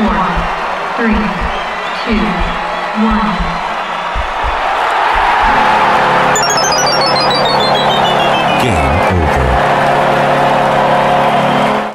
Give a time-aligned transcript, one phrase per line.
[0.00, 0.08] four,
[0.96, 1.12] three,
[2.04, 2.24] two,
[3.04, 3.20] one.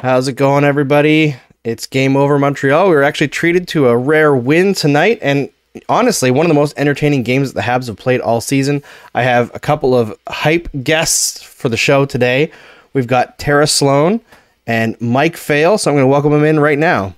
[0.02, 1.34] How's it going, everybody?
[1.64, 2.88] It's Game Over Montreal.
[2.88, 5.50] We were actually treated to a rare win tonight, and
[5.88, 8.84] honestly, one of the most entertaining games that the Habs have played all season.
[9.16, 12.52] I have a couple of hype guests for the show today.
[12.92, 14.20] We've got Tara Slone
[14.64, 17.16] and Mike Fail, so I'm going to welcome them in right now.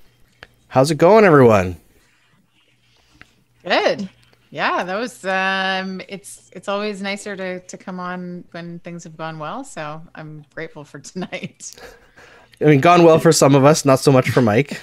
[0.69, 1.77] How's it going, everyone?
[3.65, 4.09] Good.
[4.51, 9.17] Yeah, that was um it's it's always nicer to to come on when things have
[9.17, 11.75] gone well, so I'm grateful for tonight.
[12.61, 14.81] I mean, gone well for some of us, not so much for Mike.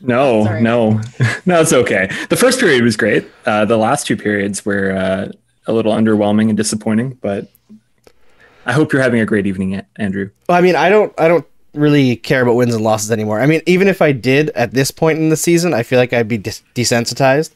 [0.00, 0.62] No, Sorry.
[0.62, 1.00] no,
[1.46, 2.10] no, it's okay.
[2.28, 3.26] The first period was great.
[3.46, 5.32] Uh, the last two periods were uh,
[5.66, 7.50] a little underwhelming and disappointing, but
[8.66, 10.30] I hope you're having a great evening, Andrew.
[10.48, 11.46] Well, I mean, I don't, I don't
[11.78, 13.40] really care about wins and losses anymore.
[13.40, 16.12] I mean, even if I did at this point in the season, I feel like
[16.12, 17.52] I'd be des- desensitized.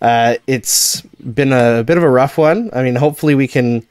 [0.00, 2.70] Uh, it's been a bit of a rough one.
[2.72, 3.86] I mean, hopefully we can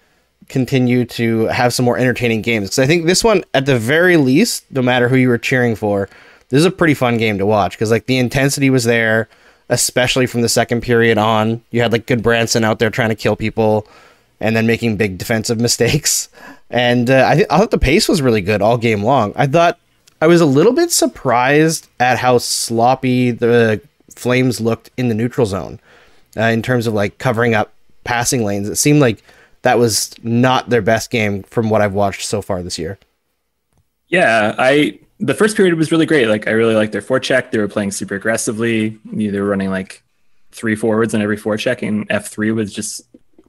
[0.49, 4.17] continue to have some more entertaining games because I think this one, at the very
[4.17, 6.09] least, no matter who you were cheering for,
[6.49, 9.27] this is a pretty fun game to watch because like the intensity was there,
[9.69, 11.63] especially from the second period on.
[11.71, 13.87] You had like Gudbranson out there trying to kill people
[14.43, 16.27] and then making big defensive mistakes.
[16.69, 19.31] And uh, I, th- I thought the pace was really good all game long.
[19.37, 19.79] I thought
[20.21, 23.81] I was a little bit surprised at how sloppy the
[24.15, 25.79] Flames looked in the neutral zone
[26.37, 28.67] uh, in terms of like covering up passing lanes.
[28.67, 29.23] It seemed like
[29.61, 32.99] that was not their best game from what I've watched so far this year.
[34.09, 36.27] Yeah, I the first period was really great.
[36.27, 37.51] Like I really liked their forecheck.
[37.51, 38.99] They were playing super aggressively.
[39.05, 40.03] They were running like
[40.51, 43.01] three forwards on every forecheck, and F three was just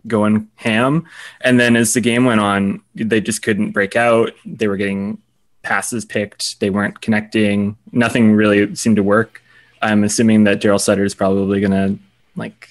[0.06, 1.06] going ham.
[1.40, 4.32] And then as the game went on, they just couldn't break out.
[4.44, 5.18] They were getting
[5.62, 6.60] passes picked.
[6.60, 7.76] They weren't connecting.
[7.92, 9.42] Nothing really seemed to work.
[9.82, 11.96] I'm assuming that Daryl Sutter is probably gonna
[12.36, 12.70] like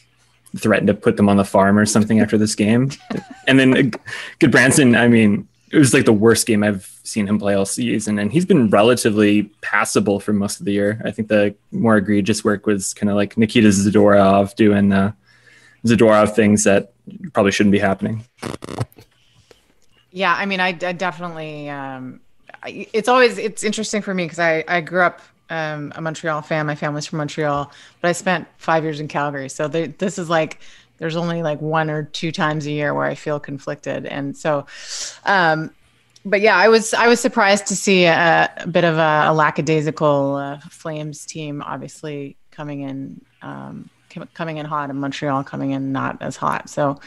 [0.58, 2.92] threaten to put them on the farm or something after this game.
[3.48, 3.98] and then uh,
[4.40, 8.20] Gudbranson, I mean, it was like the worst game I've seen him play all season,
[8.20, 11.02] and he's been relatively passable for most of the year.
[11.04, 15.14] I think the more egregious work was kind of like Nikita Zadorov doing uh,
[15.86, 16.93] Zadorov things that
[17.34, 18.24] probably shouldn't be happening.
[20.12, 21.70] Yeah, I mean, I, I definitely.
[21.70, 22.22] Um,
[22.62, 26.42] I, it's always it's interesting for me because I I grew up um, a Montreal
[26.42, 26.66] fan.
[26.66, 27.72] My family's from Montreal,
[28.02, 29.50] but I spent five years in Calgary.
[29.50, 30.60] So this is like
[30.98, 34.66] there's only like one or two times a year where I feel conflicted, and so.
[35.26, 35.72] Um,
[36.26, 39.34] but yeah, I was I was surprised to see a, a bit of a, a
[39.34, 43.90] lackadaisical uh, Flames team, obviously coming in um,
[44.34, 46.70] coming in hot, and Montreal coming in not as hot.
[46.70, 47.00] So,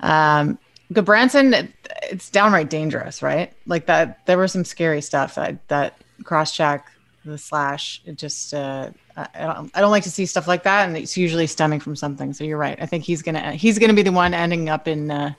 [0.00, 0.58] um,
[0.92, 1.72] Gudbranson, it-
[2.10, 3.52] it's downright dangerous, right?
[3.66, 4.24] Like that.
[4.26, 6.86] There was some scary stuff that that cross check,
[7.24, 8.00] the slash.
[8.06, 11.16] It just uh, I, don't I don't like to see stuff like that, and it's
[11.16, 12.32] usually stemming from something.
[12.32, 12.78] So you're right.
[12.80, 15.32] I think he's gonna he's gonna be the one ending up in uh,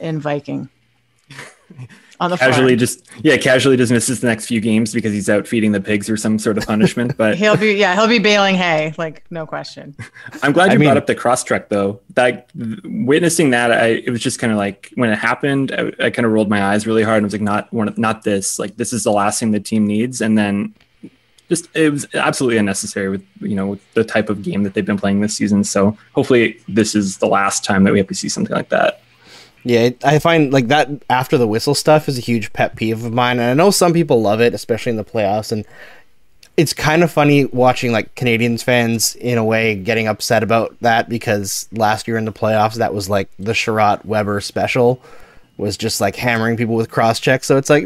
[0.00, 0.68] in Viking
[2.22, 2.78] on the Casually, farm.
[2.78, 6.08] just yeah, casually just misses the next few games because he's out feeding the pigs
[6.08, 7.16] or some sort of punishment.
[7.18, 9.94] But He'll be yeah he'll be baling hay like no question.
[10.42, 12.00] I'm glad I you mean- brought up the cross check though.
[12.14, 12.48] That
[12.84, 16.24] witnessing that, I it was just kind of like when it happened, I, I kind
[16.24, 18.58] of rolled my eyes really hard and was like, not one, not this.
[18.58, 20.20] Like this is the last thing the team needs.
[20.20, 20.74] And then
[21.48, 24.86] just it was absolutely unnecessary with you know with the type of game that they've
[24.86, 25.64] been playing this season.
[25.64, 29.01] So hopefully this is the last time that we have to see something like that.
[29.64, 33.12] Yeah, I find like that after the whistle stuff is a huge pet peeve of
[33.12, 35.52] mine, and I know some people love it, especially in the playoffs.
[35.52, 35.64] And
[36.56, 41.08] it's kind of funny watching like Canadiens fans in a way getting upset about that
[41.08, 45.00] because last year in the playoffs that was like the Shea Weber special
[45.56, 47.46] was just like hammering people with cross checks.
[47.46, 47.84] So it's like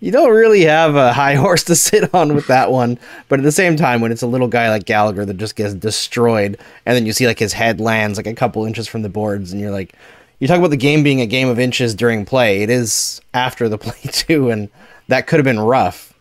[0.00, 2.98] you don't really have a high horse to sit on with that one.
[3.28, 5.74] But at the same time, when it's a little guy like Gallagher that just gets
[5.74, 9.08] destroyed, and then you see like his head lands like a couple inches from the
[9.08, 9.94] boards, and you're like,
[10.38, 12.62] you talk about the game being a game of inches during play.
[12.62, 14.68] It is after the play too, and
[15.08, 16.12] that could have been rough.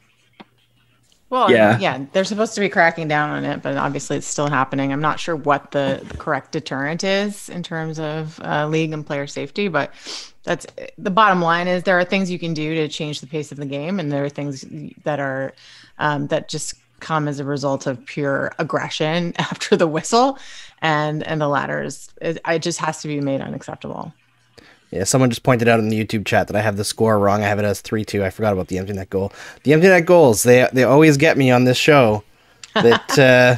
[1.30, 1.80] Well, Yeah.
[1.80, 4.94] yeah, yeah, they're supposed to be cracking down on it, but obviously it's still happening.
[4.94, 9.04] I'm not sure what the, the correct deterrent is in terms of uh, league and
[9.04, 9.92] player safety, but
[10.44, 10.68] that's
[11.00, 11.68] the bottom line.
[11.68, 14.12] Is there are things you can do to change the pace of the game, and
[14.12, 14.64] there are things
[15.06, 15.54] that are
[15.98, 20.38] um, that just come as a result of pure aggression after the whistle,
[20.84, 24.14] and and the latter is it, it just has to be made unacceptable.
[24.92, 27.42] Yeah, someone just pointed out in the YouTube chat that I have the score wrong.
[27.42, 28.24] I have it as three two.
[28.24, 29.32] I forgot about the empty net goal.
[29.64, 32.24] The empty net goals they they always get me on this show.
[32.76, 33.56] That uh,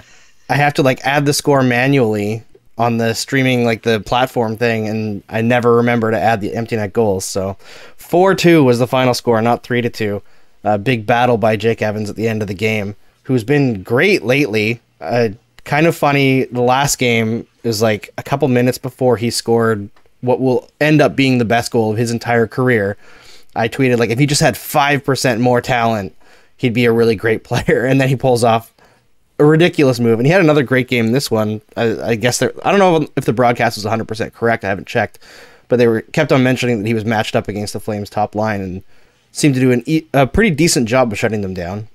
[0.49, 2.43] I have to like add the score manually
[2.77, 6.75] on the streaming like the platform thing, and I never remember to add the empty
[6.75, 7.25] net goals.
[7.25, 7.57] So
[7.97, 10.21] four two was the final score, not three to two.
[10.63, 12.95] Uh, big battle by Jake Evans at the end of the game.
[13.23, 14.79] who's been great lately.
[15.01, 15.29] Uh,
[15.65, 16.45] kind of funny.
[16.45, 19.89] The last game is like a couple minutes before he scored
[20.21, 22.97] what will end up being the best goal of his entire career.
[23.55, 26.15] I tweeted like if he just had five percent more talent,
[26.57, 27.85] he'd be a really great player.
[27.85, 28.73] And then he pulls off
[29.39, 30.19] a ridiculous move.
[30.19, 31.61] And he had another great game this one.
[31.75, 34.63] I, I guess I don't know if the broadcast was 100 percent correct.
[34.63, 35.19] I haven't checked,
[35.67, 38.35] but they were kept on mentioning that he was matched up against the Flames top
[38.35, 38.83] line and
[39.31, 39.83] seemed to do an,
[40.13, 41.89] a pretty decent job of shutting them down.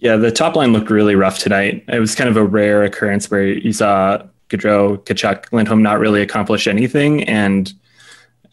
[0.00, 1.84] Yeah, the top line looked really rough tonight.
[1.88, 6.22] It was kind of a rare occurrence where you saw Gaudreau, Tkachuk, Lindholm not really
[6.22, 7.22] accomplish anything.
[7.24, 7.72] And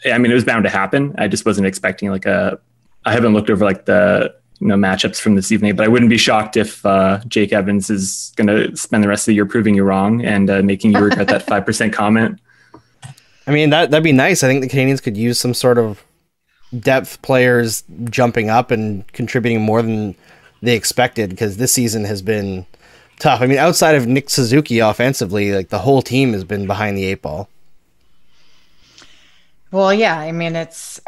[0.06, 1.16] I mean, it was bound to happen.
[1.18, 2.60] I just wasn't expecting like a.
[3.06, 6.10] I haven't looked over like the you know matchups from this evening, but I wouldn't
[6.10, 9.46] be shocked if uh, Jake Evans is going to spend the rest of the year
[9.46, 12.40] proving you wrong and uh, making you regret that five percent comment.
[13.48, 14.44] I mean, that that'd be nice.
[14.44, 16.04] I think the Canadiens could use some sort of
[16.78, 20.16] depth players jumping up and contributing more than
[20.62, 22.66] they expected because this season has been
[23.20, 23.42] tough.
[23.42, 27.06] I mean, outside of Nick Suzuki offensively, like the whole team has been behind the
[27.06, 27.50] eight ball.
[29.72, 31.00] Well, yeah, I mean, it's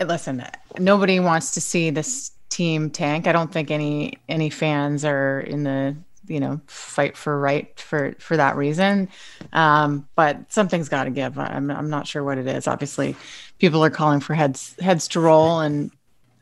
[0.00, 0.44] listen,
[0.78, 3.26] nobody wants to see this team tank.
[3.26, 5.96] I don't think any any fans are in the
[6.26, 9.08] you know fight for right for for that reason.
[9.52, 11.38] Um, but something's got to give.
[11.38, 12.66] I'm I'm not sure what it is.
[12.66, 13.16] Obviously,
[13.58, 15.90] people are calling for heads heads to roll, and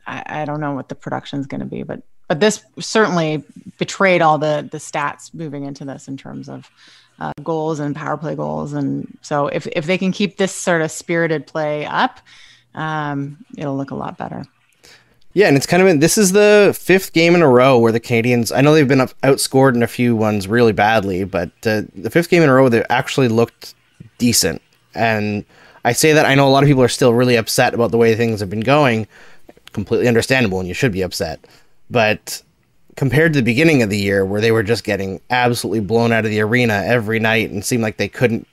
[0.07, 3.43] I, I don't know what the production's going to be, but but this certainly
[3.77, 6.69] betrayed all the the stats moving into this in terms of
[7.19, 10.81] uh, goals and power play goals, and so if if they can keep this sort
[10.81, 12.19] of spirited play up,
[12.73, 14.45] um, it'll look a lot better.
[15.35, 17.91] Yeah, and it's kind of been, this is the fifth game in a row where
[17.91, 18.55] the Canadiens.
[18.55, 22.09] I know they've been up, outscored in a few ones really badly, but uh, the
[22.09, 23.75] fifth game in a row they actually looked
[24.17, 24.61] decent.
[24.93, 25.43] And
[25.83, 27.97] I say that I know a lot of people are still really upset about the
[27.97, 29.07] way things have been going.
[29.73, 31.45] Completely understandable, and you should be upset.
[31.89, 32.41] But
[32.95, 36.25] compared to the beginning of the year, where they were just getting absolutely blown out
[36.25, 38.47] of the arena every night and seemed like they couldn't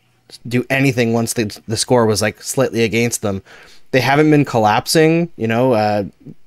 [0.49, 3.43] do anything once the, the score was like slightly against them,
[3.91, 5.31] they haven't been collapsing.
[5.37, 6.05] You know, uh,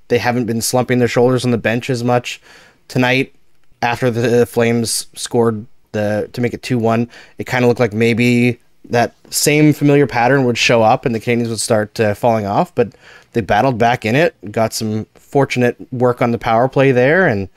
[0.07, 2.41] they haven't been slumping their shoulders on the bench as much.
[2.87, 3.33] Tonight,
[3.81, 7.93] after the Flames scored the to make it two one, it kind of looked like
[7.93, 8.59] maybe
[8.89, 12.73] that same familiar pattern would show up and the Canadiens would start uh, falling off,
[12.75, 12.93] but
[13.33, 15.05] they battled back in it, got some
[15.35, 17.49] fortunate work on the power play there, and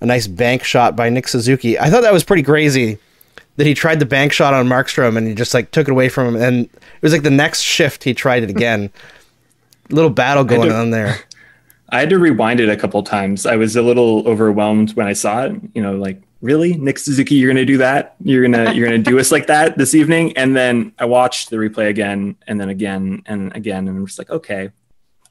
[0.00, 1.78] a nice bank shot by Nick Suzuki.
[1.78, 2.98] I thought that was pretty crazy
[3.54, 6.08] that he tried the bank shot on Markstrom and he just like took it away
[6.08, 8.90] from him, and it was like the next shift he tried it again.
[9.90, 11.20] Little battle going on there.
[11.90, 13.46] I had to rewind it a couple times.
[13.46, 15.52] I was a little overwhelmed when I saw it.
[15.74, 18.16] You know, like really, Nick Suzuki, you're gonna do that?
[18.24, 20.36] You're gonna you're gonna do us like that this evening?
[20.36, 24.18] And then I watched the replay again, and then again, and again, and I'm just
[24.18, 24.70] like, okay,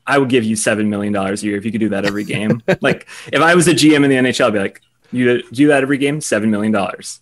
[0.09, 2.23] I would give you seven million dollars a year if you could do that every
[2.23, 2.63] game.
[2.81, 5.83] like if I was a GM in the NHL, I'd be like, you do that
[5.83, 7.21] every game, seven million dollars.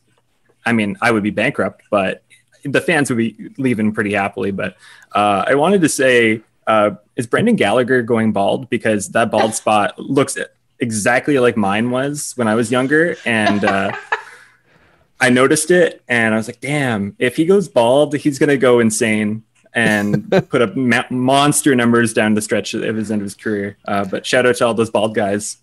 [0.66, 2.24] I mean, I would be bankrupt, but
[2.63, 4.51] the fans would be leaving pretty happily.
[4.51, 4.78] But
[5.13, 8.69] uh, I wanted to say uh, is Brendan Gallagher going bald?
[8.69, 10.38] Because that bald spot looks
[10.80, 13.18] exactly like mine was when I was younger.
[13.25, 13.92] And uh,
[15.19, 18.57] I noticed it and I was like, damn, if he goes bald, he's going to
[18.57, 19.44] go insane
[19.77, 23.77] and put up ma- monster numbers down the stretch of his end of his career.
[23.88, 25.57] Uh, but shout out to all those bald guys.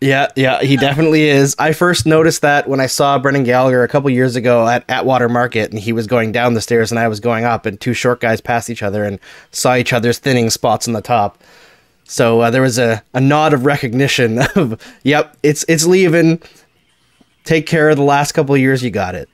[0.00, 1.56] Yeah, yeah, he definitely is.
[1.58, 5.28] I first noticed that when I saw Brendan Gallagher a couple years ago at Atwater
[5.28, 7.94] Market, and he was going down the stairs and I was going up, and two
[7.94, 9.18] short guys passed each other and
[9.50, 11.42] saw each other's thinning spots on the top.
[12.04, 16.42] So uh, there was a, a nod of recognition of, yep, it's it's leaving.
[17.44, 18.84] Take care of the last couple of years.
[18.84, 19.28] You got it.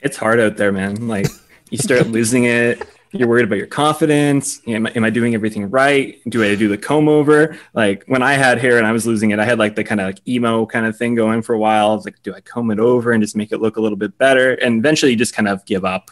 [0.00, 1.08] It's hard out there, man.
[1.08, 1.26] Like
[1.70, 4.60] you start losing it you're worried about your confidence.
[4.66, 6.20] Am I, am I doing everything right?
[6.28, 7.56] Do I do the comb over?
[7.72, 10.00] Like when I had hair and I was losing it, I had like the kind
[10.00, 11.90] of like emo kind of thing going for a while.
[11.90, 13.96] I was like, do I comb it over and just make it look a little
[13.96, 14.54] bit better?
[14.54, 16.10] And eventually you just kind of give up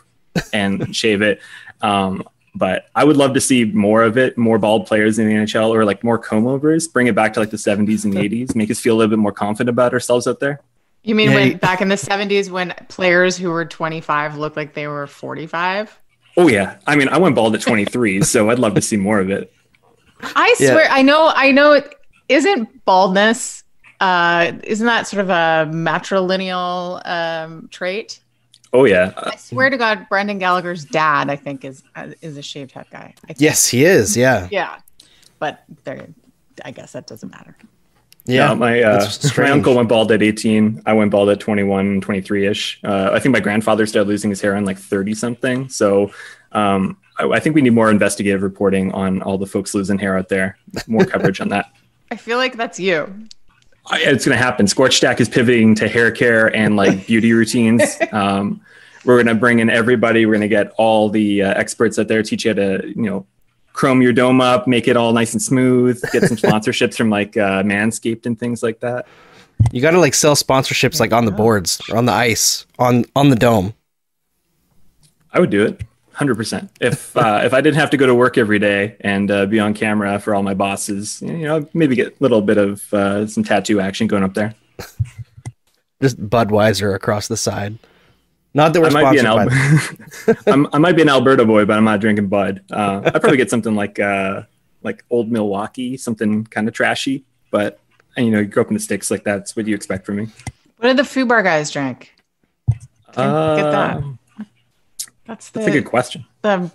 [0.52, 1.40] and shave it.
[1.82, 2.22] Um,
[2.54, 5.68] but I would love to see more of it, more bald players in the NHL
[5.68, 8.70] or like more comb overs, bring it back to like the 70s and 80s, make
[8.70, 10.62] us feel a little bit more confident about ourselves out there.
[11.06, 14.74] You mean yeah, when back in the 70s when players who were 25 looked like
[14.74, 15.96] they were 45?
[16.36, 19.20] Oh yeah, I mean, I went bald at 23, so I'd love to see more
[19.20, 19.52] of it.
[20.20, 20.88] I swear, yeah.
[20.94, 21.74] I know, I know.
[21.74, 21.94] It
[22.28, 23.62] isn't baldness.
[24.00, 28.18] Uh, isn't that sort of a matrilineal um, trait?
[28.72, 29.12] Oh yeah.
[29.16, 32.86] I swear to God, Brendan Gallagher's dad, I think, is uh, is a shaved head
[32.90, 33.14] guy.
[33.36, 34.16] Yes, he is.
[34.16, 34.48] Yeah.
[34.50, 34.80] Yeah,
[35.38, 36.08] but there,
[36.64, 37.56] I guess that doesn't matter.
[38.26, 40.82] Yeah, my uh, my uncle went bald at 18.
[40.84, 42.80] I went bald at 21, 23 ish.
[42.82, 45.68] Uh, I think my grandfather started losing his hair on like 30 something.
[45.68, 46.10] So
[46.52, 50.18] um, I, I, think we need more investigative reporting on all the folks losing hair
[50.18, 50.58] out there.
[50.86, 51.70] More coverage on that.
[52.10, 53.12] I feel like that's you.
[53.86, 54.66] I- it's going to happen.
[54.66, 57.96] Scorch Stack is pivoting to hair care and like beauty routines.
[58.12, 58.60] Um,
[59.04, 60.26] we're going to bring in everybody.
[60.26, 63.02] We're going to get all the uh, experts out there, teach you how to, you
[63.02, 63.26] know,
[63.76, 67.36] chrome your dome up, make it all nice and smooth, get some sponsorships from like
[67.36, 69.06] uh, Manscaped and things like that.
[69.70, 73.04] You got to like sell sponsorships like on the boards or on the ice on
[73.14, 73.74] on the dome.
[75.32, 75.82] I would do it.
[76.12, 76.70] Hundred percent.
[76.80, 79.60] If uh, if I didn't have to go to work every day and uh, be
[79.60, 83.26] on camera for all my bosses, you know, maybe get a little bit of uh,
[83.26, 84.54] some tattoo action going up there.
[86.02, 87.78] Just Budweiser across the side.
[88.56, 91.10] Not that we're I might be an sponsored by Al- I'm, I might be an
[91.10, 92.62] Alberta boy, but I'm not drinking Bud.
[92.70, 94.44] Uh, I'd probably get something like uh,
[94.82, 97.26] like Old Milwaukee, something kind of trashy.
[97.50, 97.78] But
[98.16, 100.16] and, you know, you grew up in the sticks, like that's what you expect from
[100.16, 100.28] me.
[100.78, 102.14] What did the Fubar guys drink?
[103.12, 104.02] Can- get that.
[105.26, 106.24] That's the That's a good question.
[106.40, 106.70] the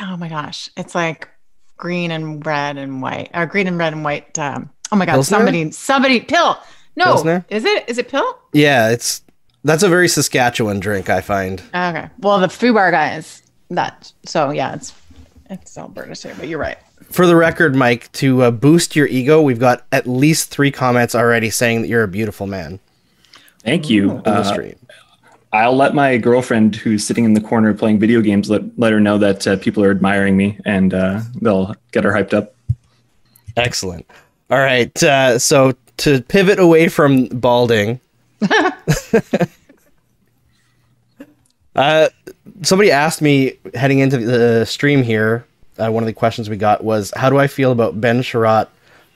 [0.00, 1.28] oh my gosh it's like
[1.78, 5.12] green and red and white or green and red and white um oh my god
[5.14, 5.36] Pilsner?
[5.38, 6.58] somebody somebody pill
[6.96, 7.46] no Pilsner?
[7.48, 9.22] is it is it pill Yeah, it's
[9.64, 11.60] that's a very Saskatchewan drink, I find.
[11.74, 14.92] okay well the fubar guys that so yeah it's
[15.48, 16.78] it's alberta too but you're right
[17.10, 21.14] For the record, Mike, to uh, boost your ego, we've got at least three comments
[21.14, 22.78] already saying that you're a beautiful man
[23.64, 24.10] Thank you.
[24.12, 24.76] in the Uh, stream.
[25.52, 29.00] I'll let my girlfriend, who's sitting in the corner playing video games, let let her
[29.00, 32.54] know that uh, people are admiring me, and uh, they'll get her hyped up.
[33.56, 34.06] Excellent.
[34.48, 35.02] All right.
[35.02, 37.98] Uh, so to pivot away from balding,
[41.76, 42.08] uh,
[42.62, 45.44] somebody asked me heading into the stream here.
[45.78, 48.68] Uh, one of the questions we got was, "How do I feel about Ben Chiarot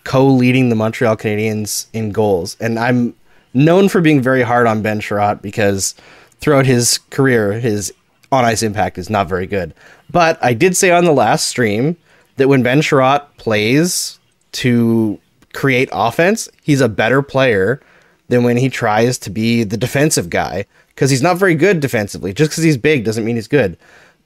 [0.04, 3.14] co-leading the Montreal Canadiens in goals?" And I'm
[3.52, 5.95] known for being very hard on Ben Chiarot because
[6.40, 7.93] throughout his career, his
[8.33, 9.75] on ice impact is not very good.
[10.11, 11.97] But I did say on the last stream
[12.37, 14.19] that when Ben Chiarot plays
[14.52, 15.19] to
[15.52, 17.81] create offense, he's a better player
[18.28, 22.33] than when he tries to be the defensive guy because he's not very good defensively.
[22.33, 23.76] Just because he's big doesn't mean he's good.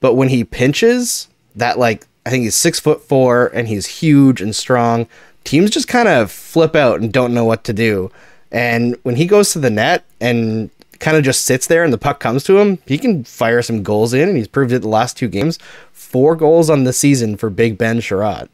[0.00, 4.40] But when he pinches, that like I think he's six foot four and he's huge
[4.40, 5.06] and strong.
[5.44, 8.10] Teams just kind of flip out and don't know what to do.
[8.50, 11.98] And when he goes to the net and kind of just sits there and the
[11.98, 14.88] puck comes to him, he can fire some goals in, and he's proved it the
[14.88, 15.58] last two games.
[15.92, 18.48] Four goals on the season for Big Ben Chiarot.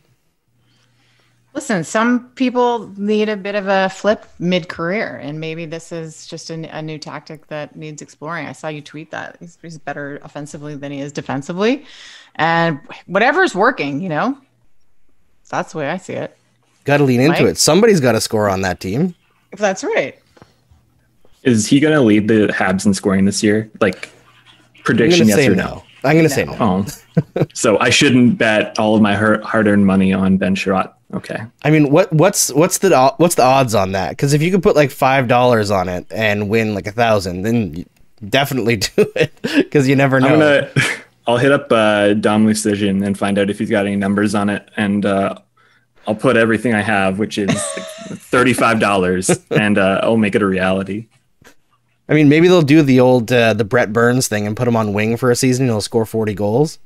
[1.55, 6.51] Listen some people need a bit of a flip mid-career and maybe this is just
[6.51, 10.19] a, a new tactic that needs exploring i saw you tweet that he's, he's better
[10.25, 11.85] offensively than he is defensively
[12.35, 14.37] and whatever's working you know
[15.49, 16.37] that's the way i see it
[16.85, 17.53] Got to lean into Mike?
[17.53, 17.57] it.
[17.59, 19.15] Somebody's got to score on that team.
[19.53, 20.19] if that's right
[21.45, 23.71] Is he going to lead the Habs in scoring this year?
[23.81, 24.11] Like
[24.83, 25.65] prediction, yes or no.
[25.65, 25.85] no?
[26.05, 26.57] I'm gonna say no.
[26.61, 26.87] Oh,
[27.55, 30.94] so I shouldn't bet all of my hard earned money on Ben Chiarot.
[31.13, 31.39] Okay.
[31.63, 34.11] I mean, what what's what's the what's the odds on that?
[34.11, 37.43] Because if you could put like five dollars on it and win like a thousand,
[37.43, 37.85] then you
[38.29, 39.33] definitely do it.
[39.43, 40.29] Because you never know.
[40.29, 40.71] I'm gonna.
[41.27, 44.51] I'll hit up uh, Dom Luszczyszyn and find out if he's got any numbers on
[44.51, 45.37] it, and uh,
[46.07, 47.51] I'll put everything I have, which is
[48.09, 51.07] thirty-five dollars, and uh, I'll make it a reality.
[52.09, 54.77] I mean, maybe they'll do the old uh, the Brent Burns thing and put him
[54.77, 55.65] on wing for a season.
[55.65, 56.79] and He'll score forty goals.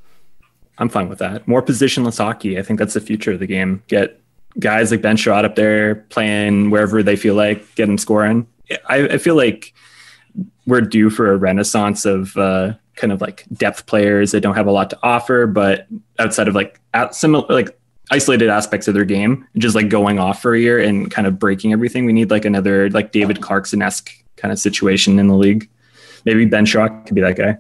[0.79, 1.47] I'm fine with that.
[1.49, 2.59] More positionless hockey.
[2.59, 3.83] I think that's the future of the game.
[3.89, 4.21] Get
[4.59, 8.47] guys like Ben Chiarot up there playing wherever they feel like, get them scoring.
[8.89, 9.75] I, I feel like
[10.67, 14.67] we're due for a renaissance of uh, kind of like depth players that don't have
[14.67, 15.87] a lot to offer, but
[16.19, 17.79] outside of like at similar like
[18.11, 21.39] isolated aspects of their game, just like going off for a year and kind of
[21.39, 22.05] breaking everything.
[22.05, 25.69] We need like another like David Clarkson esque kind of situation in the league.
[26.25, 27.59] Maybe Ben Chiarot could be that guy.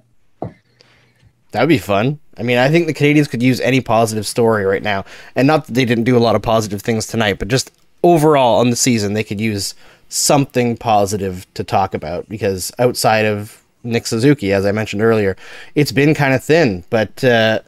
[1.53, 2.19] That would be fun.
[2.37, 5.67] I mean, I think the Canadiens could use any positive story right now, and not
[5.67, 8.77] that they didn't do a lot of positive things tonight, but just overall on the
[8.77, 9.75] season, they could use
[10.09, 15.37] something positive to talk about because outside of Nick Suzuki, as I mentioned earlier,
[15.75, 16.85] it's been kind of thin.
[16.91, 17.61] But uh,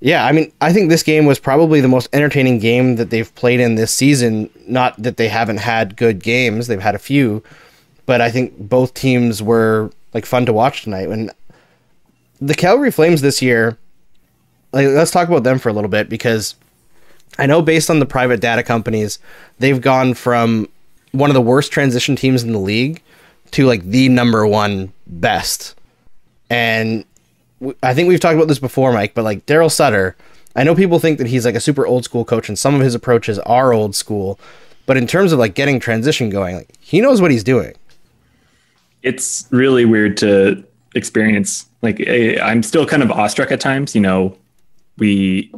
[0.00, 3.34] yeah, I mean, I think this game was probably the most entertaining game that they've
[3.34, 4.50] played in this season.
[4.66, 7.42] Not that they haven't had good games; they've had a few,
[8.04, 11.08] but I think both teams were like fun to watch tonight.
[11.08, 11.30] When
[12.40, 13.78] the Calgary Flames this year,
[14.72, 16.54] like let's talk about them for a little bit because
[17.38, 19.18] I know based on the private data companies,
[19.58, 20.68] they've gone from
[21.12, 23.02] one of the worst transition teams in the league
[23.52, 25.74] to like the number one best.
[26.50, 27.04] And
[27.82, 30.16] I think we've talked about this before, Mike, but like Daryl Sutter,
[30.54, 32.80] I know people think that he's like a super old school coach and some of
[32.80, 34.38] his approaches are old school,
[34.84, 37.74] but in terms of like getting transition going, like he knows what he's doing.
[39.02, 40.64] it's really weird to
[40.94, 41.66] experience.
[41.86, 43.94] Like I- I'm still kind of awestruck at times.
[43.94, 44.36] You know,
[44.98, 45.52] we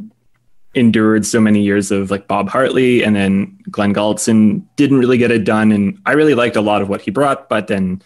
[0.75, 5.31] endured so many years of like Bob Hartley and then Glenn Gulutzan didn't really get
[5.31, 5.71] it done.
[5.71, 8.01] And I really liked a lot of what he brought, but then,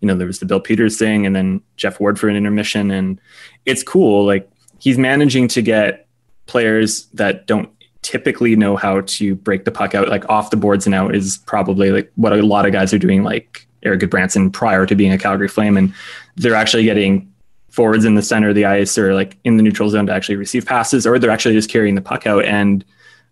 [0.00, 2.90] you know, there was the Bill Peters thing and then Geoff Ward for an intermission.
[2.90, 3.20] And
[3.66, 4.26] it's cool.
[4.26, 6.08] Like he's managing to get
[6.46, 7.70] players that don't
[8.02, 11.38] typically know how to break the puck out like off the boards and out is
[11.46, 15.12] probably like what a lot of guys are doing like Erik Gudbranson prior to being
[15.12, 15.92] a Calgary Flame and
[16.36, 17.30] they're actually getting
[17.78, 20.34] forwards in the center of the ice or like in the neutral zone to actually
[20.34, 22.84] receive passes or they're actually just carrying the puck out and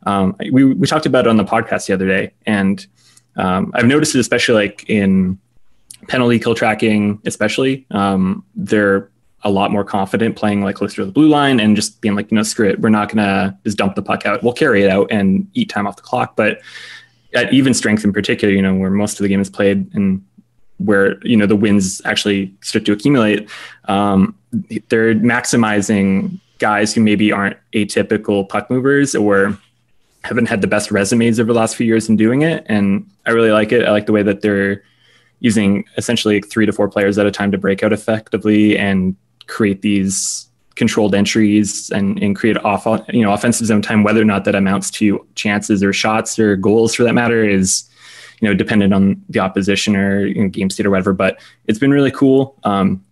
[0.04, 2.86] um, we, we talked about it on the podcast the other day and
[3.36, 5.40] um, I've noticed it especially like in
[6.06, 9.10] penalty kill tracking especially um, they're
[9.42, 12.30] a lot more confident playing like closer to the blue line and just being like,
[12.30, 12.80] you know, screw it.
[12.80, 14.42] We're not to just dump the puck out.
[14.42, 16.34] We'll carry it out and eat time off the clock.
[16.36, 16.60] But
[17.34, 20.24] at even strength in particular, you know, where most of the game is played and
[20.78, 23.48] where, you know, the wins actually start to accumulate,
[23.86, 24.35] um,
[24.88, 29.58] they're maximizing guys who maybe aren't atypical puck movers or
[30.24, 32.64] haven't had the best resumes over the last few years in doing it.
[32.68, 33.84] And I really like it.
[33.84, 34.82] I like the way that they're
[35.40, 39.14] using essentially three to four players at a time to break out effectively and
[39.46, 44.26] create these controlled entries and, and create off you know offensive zone time whether or
[44.26, 47.88] not that amounts to chances or shots or goals for that matter is
[48.40, 51.78] you know dependent on the opposition or you know, game state or whatever but it's
[51.78, 53.02] been really cool um,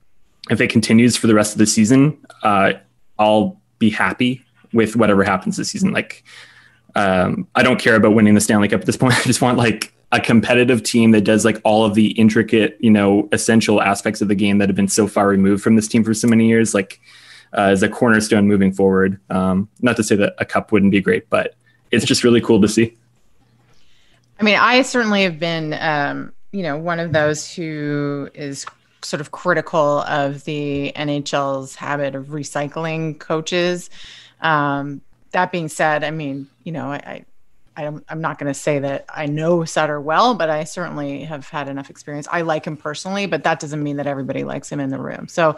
[0.51, 2.73] if it continues for the rest of the season uh,
[3.19, 6.25] i'll be happy with whatever happens this season like
[6.97, 9.59] um, i don't care about winning the stanley cup at this point i just want
[9.59, 14.23] like a competitive team that does like all of the intricate, you know, essential aspects
[14.23, 16.47] of the game that have been so far removed from this team for so many
[16.47, 17.01] years, like
[17.53, 19.19] uh, as a cornerstone moving forward.
[19.29, 21.57] Um, not to say that a cup wouldn't be great, but
[21.91, 22.97] it's just really cool to see.
[24.39, 28.67] I mean, I certainly have been, um, you know, one of those who is
[29.05, 33.91] sort of critical of the NHL's habit of recycling coaches.
[34.41, 35.01] Um,
[35.33, 37.25] that being said, I mean, you know, I,
[37.77, 41.49] I'm, I'm not going to say that I know Sutter well, but I certainly have
[41.49, 42.29] had enough experience.
[42.31, 45.29] I like him personally, but that doesn't mean that everybody likes him in the room.
[45.29, 45.57] So,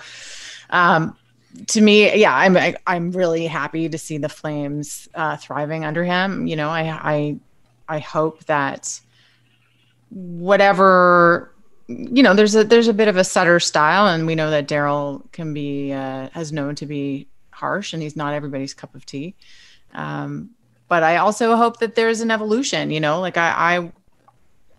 [0.70, 1.16] um,
[1.68, 5.37] to me, yeah, I'm I, am i am really happy to see the Flames uh,
[5.37, 6.47] thriving under him.
[6.47, 7.37] You know, I I
[7.88, 9.01] I hope that
[10.11, 11.53] whatever
[11.88, 14.68] you know, there's a there's a bit of a Sutter style, and we know that
[14.68, 19.07] Daryl can be uh, has known to be harsh, and he's not everybody's cup of
[19.07, 19.35] tea.
[19.94, 20.51] Um,
[20.88, 23.92] but I also hope that there's an evolution, you know, like I, I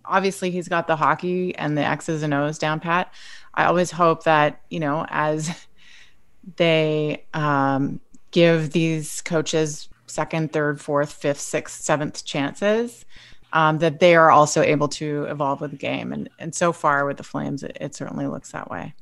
[0.06, 3.14] obviously he's got the hockey and the X's and O's down pat.
[3.54, 5.68] I always hope that, you know, as
[6.56, 8.00] they um,
[8.32, 13.06] give these coaches second, third, fourth, fifth, sixth, seventh chances,
[13.58, 16.14] um, that they are also able to evolve with the game.
[16.14, 18.94] And and so far with the Flames, it, it certainly looks that way.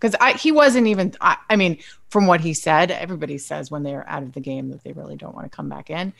[0.00, 1.12] Because he wasn't even.
[1.20, 1.76] I, I mean,
[2.08, 5.16] from what he said, everybody says when they're out of the game that they really
[5.16, 6.14] don't want to come back in.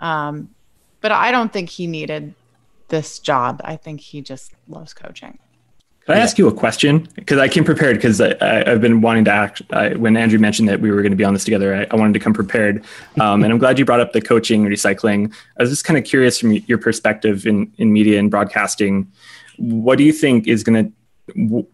[0.00, 0.52] Um,
[1.00, 2.34] but I don't think he needed
[2.88, 3.60] this job.
[3.64, 5.38] I think he just loves coaching.
[6.08, 7.06] Can I ask you a question?
[7.16, 9.60] Because I came prepared because I, have been wanting to act.
[9.72, 11.96] I, when Andrew mentioned that we were going to be on this together, I, I
[11.96, 12.82] wanted to come prepared.
[13.20, 15.30] Um, and I'm glad you brought up the coaching recycling.
[15.58, 19.06] I was just kind of curious from your perspective in, in media and broadcasting,
[19.58, 20.92] what do you think is going to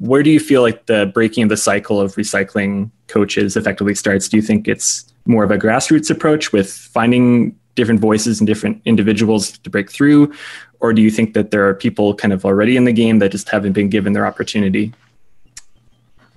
[0.00, 4.28] where do you feel like the breaking of the cycle of recycling coaches effectively starts?
[4.28, 8.80] Do you think it's more of a grassroots approach with finding different voices and different
[8.84, 10.32] individuals to break through?
[10.80, 13.32] Or do you think that there are people kind of already in the game that
[13.32, 14.92] just haven't been given their opportunity?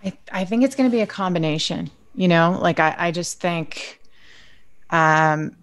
[0.03, 3.39] I, I think it's going to be a combination, you know, like I, I just
[3.39, 4.01] think,
[4.89, 5.55] um,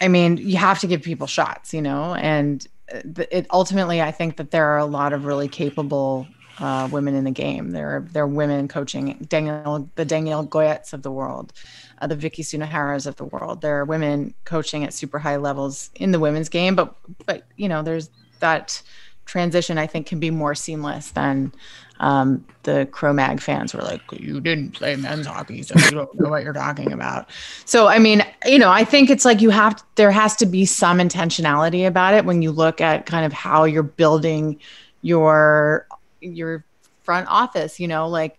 [0.00, 4.36] I mean, you have to give people shots, you know, and it ultimately, I think
[4.36, 6.26] that there are a lot of really capable
[6.58, 7.70] uh, women in the game.
[7.70, 11.52] There are there are women coaching Danielle, the Danielle Goyettes of the world,
[12.00, 13.60] uh, the Vicky Sunoharas of the world.
[13.60, 16.94] There are women coaching at super high levels in the women's game, but
[17.26, 18.10] but you know, there's
[18.40, 18.82] that
[19.26, 19.78] transition.
[19.78, 21.52] I think can be more seamless than
[22.00, 26.30] um, the Cro-Mag fans were like, "You didn't play men's hockey, so you don't know
[26.30, 27.28] what you're talking about."
[27.66, 30.46] So, I mean, you know, I think it's like you have to, there has to
[30.46, 34.58] be some intentionality about it when you look at kind of how you're building
[35.02, 35.86] your
[36.20, 36.64] your
[37.02, 37.78] front office.
[37.78, 38.38] You know, like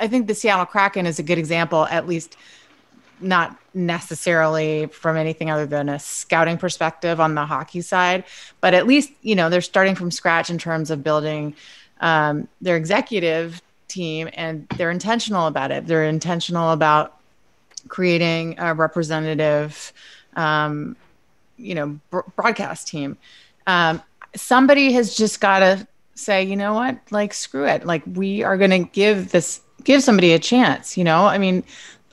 [0.00, 2.36] I think the Seattle Kraken is a good example, at least
[3.20, 8.24] not necessarily from anything other than a scouting perspective on the hockey side,
[8.60, 11.54] but at least, you know, they're starting from scratch in terms of building
[12.00, 15.86] um, their executive team and they're intentional about it.
[15.86, 17.18] They're intentional about
[17.88, 19.92] creating a representative,
[20.36, 20.96] um,
[21.56, 23.16] you know, br- broadcast team.
[23.66, 24.02] Um,
[24.34, 27.84] somebody has just got to say, you know what, like screw it.
[27.84, 30.96] Like we are going to give this, give somebody a chance.
[30.96, 31.64] You know, I mean,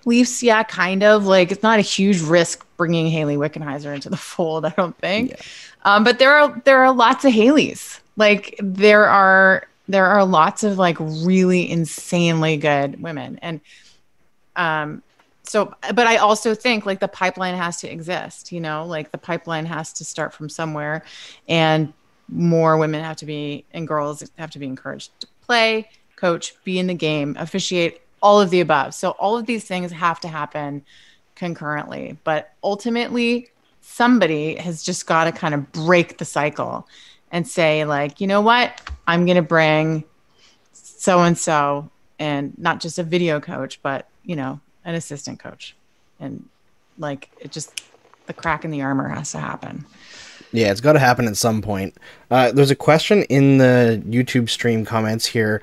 [0.06, 4.18] Leafs, yeah, kind of like it's not a huge risk bringing Hayley Wickenheiser into the
[4.18, 4.66] fold.
[4.66, 5.40] I don't think.
[5.84, 8.00] Um, but there are there are lots of Hayleys.
[8.18, 13.62] Like there are there are lots of like really insanely good women, and
[14.56, 15.04] um,
[15.44, 18.52] so but I also think like the pipeline has to exist.
[18.52, 21.04] You know, like the pipeline has to start from somewhere,
[21.48, 21.94] and
[22.32, 26.80] more women have to be and girls have to be encouraged to play, coach, be
[26.80, 28.94] in the game, officiate, all of the above.
[28.94, 30.84] So all of these things have to happen
[31.36, 33.50] concurrently, but ultimately
[33.82, 36.88] somebody has just got to kind of break the cycle
[37.32, 38.90] and say like, you know what?
[39.08, 40.04] I'm going to bring
[40.74, 41.90] so and so
[42.20, 45.76] and not just a video coach, but, you know, an assistant coach.
[46.20, 46.48] And
[46.98, 47.84] like it just
[48.28, 49.86] the crack in the armor has to happen.
[50.52, 51.96] Yeah, it's got to happen at some point.
[52.30, 55.62] Uh, there's a question in the YouTube stream comments here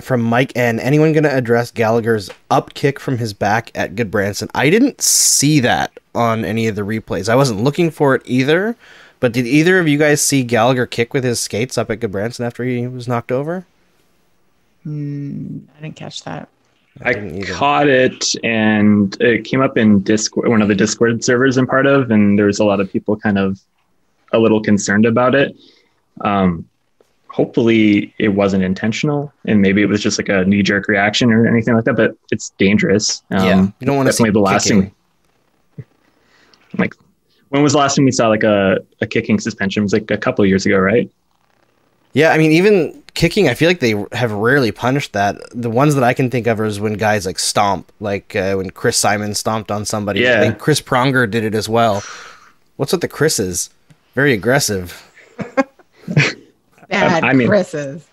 [0.00, 0.78] from Mike N.
[0.78, 4.50] Anyone going to address Gallagher's up kick from his back at Gudbranson?
[4.54, 7.28] I didn't see that on any of the replays.
[7.28, 8.76] I wasn't looking for it either.
[9.20, 12.44] But did either of you guys see Gallagher kick with his skates up at Gudbranson
[12.44, 13.66] after he was knocked over?
[14.86, 16.48] Mm, I didn't catch that.
[17.02, 21.56] I didn't caught it and it came up in Discord, one of the Discord servers
[21.56, 23.60] I'm part of, and there was a lot of people kind of
[24.32, 25.56] a little concerned about it.
[26.20, 26.68] Um,
[27.28, 31.46] hopefully, it wasn't intentional, and maybe it was just like a knee jerk reaction or
[31.46, 31.94] anything like that.
[31.94, 33.22] But it's dangerous.
[33.30, 34.82] Um, yeah, you don't want to see definitely the last kicking.
[34.82, 34.94] thing.
[36.76, 36.94] Like,
[37.48, 39.80] when was the last time we saw like a, a kicking suspension?
[39.80, 41.10] It was like a couple years ago, right?
[42.12, 45.36] Yeah, I mean, even kicking, I feel like they have rarely punished that.
[45.52, 48.70] The ones that I can think of is when guys like stomp, like uh, when
[48.70, 50.20] Chris Simon stomped on somebody.
[50.20, 50.36] Yeah.
[50.36, 52.02] I think Chris Pronger did it as well.
[52.76, 53.70] What's with the Chris's?
[54.18, 55.00] Very aggressive.
[56.88, 58.04] Bad I mean- Chris's.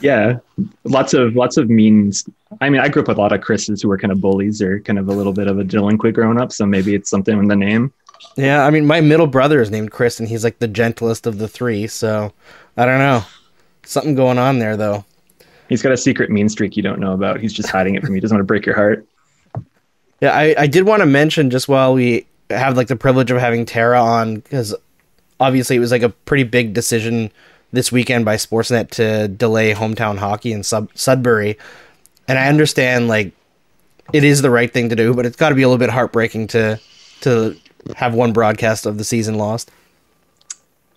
[0.00, 0.38] Yeah,
[0.84, 2.24] lots of lots of means.
[2.60, 4.62] I mean, I grew up with a lot of Chris's who were kind of bullies
[4.62, 6.52] or kind of a little bit of a delinquent growing up.
[6.52, 7.92] So maybe it's something in the name.
[8.36, 11.38] Yeah, I mean, my middle brother is named Chris, and he's like the gentlest of
[11.38, 11.88] the three.
[11.88, 12.32] So
[12.76, 13.24] I don't know.
[13.82, 15.04] Something going on there, though.
[15.68, 17.40] He's got a secret mean streak you don't know about.
[17.40, 18.18] He's just hiding it from you.
[18.18, 19.04] He doesn't want to break your heart.
[20.20, 23.38] Yeah, I, I did want to mention just while we have like the privilege of
[23.38, 24.76] having Tara on, because
[25.40, 27.30] obviously it was like a pretty big decision
[27.72, 31.58] this weekend by Sportsnet to delay hometown hockey in Sub- Sudbury.
[32.26, 33.32] And I understand like
[34.12, 35.90] it is the right thing to do, but it's got to be a little bit
[35.90, 36.80] heartbreaking to
[37.20, 37.56] to
[37.96, 39.70] have one broadcast of the season lost.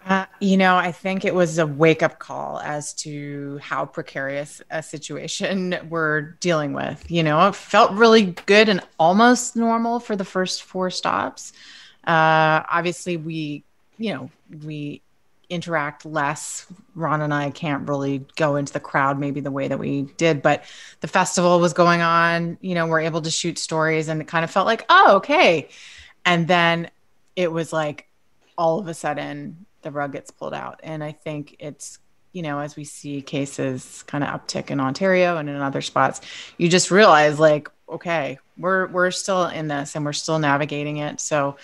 [0.05, 4.61] Uh, you know, I think it was a wake up call as to how precarious
[4.71, 7.09] a situation we're dealing with.
[7.09, 11.53] You know, it felt really good and almost normal for the first four stops.
[12.07, 13.63] Uh, obviously, we,
[14.01, 14.31] you know,
[14.63, 15.01] we
[15.47, 16.65] interact less.
[16.95, 20.41] Ron and I can't really go into the crowd maybe the way that we did,
[20.41, 20.63] but
[21.01, 22.57] the festival was going on.
[22.61, 25.69] You know, we're able to shoot stories and it kind of felt like, oh, okay.
[26.25, 26.89] And then
[27.35, 28.07] it was like
[28.57, 30.79] all of a sudden the rug gets pulled out.
[30.81, 31.99] And I think it's,
[32.31, 36.21] you know, as we see cases kind of uptick in Ontario and in other spots,
[36.57, 41.19] you just realize like, okay, we're we're still in this and we're still navigating it.
[41.19, 41.57] So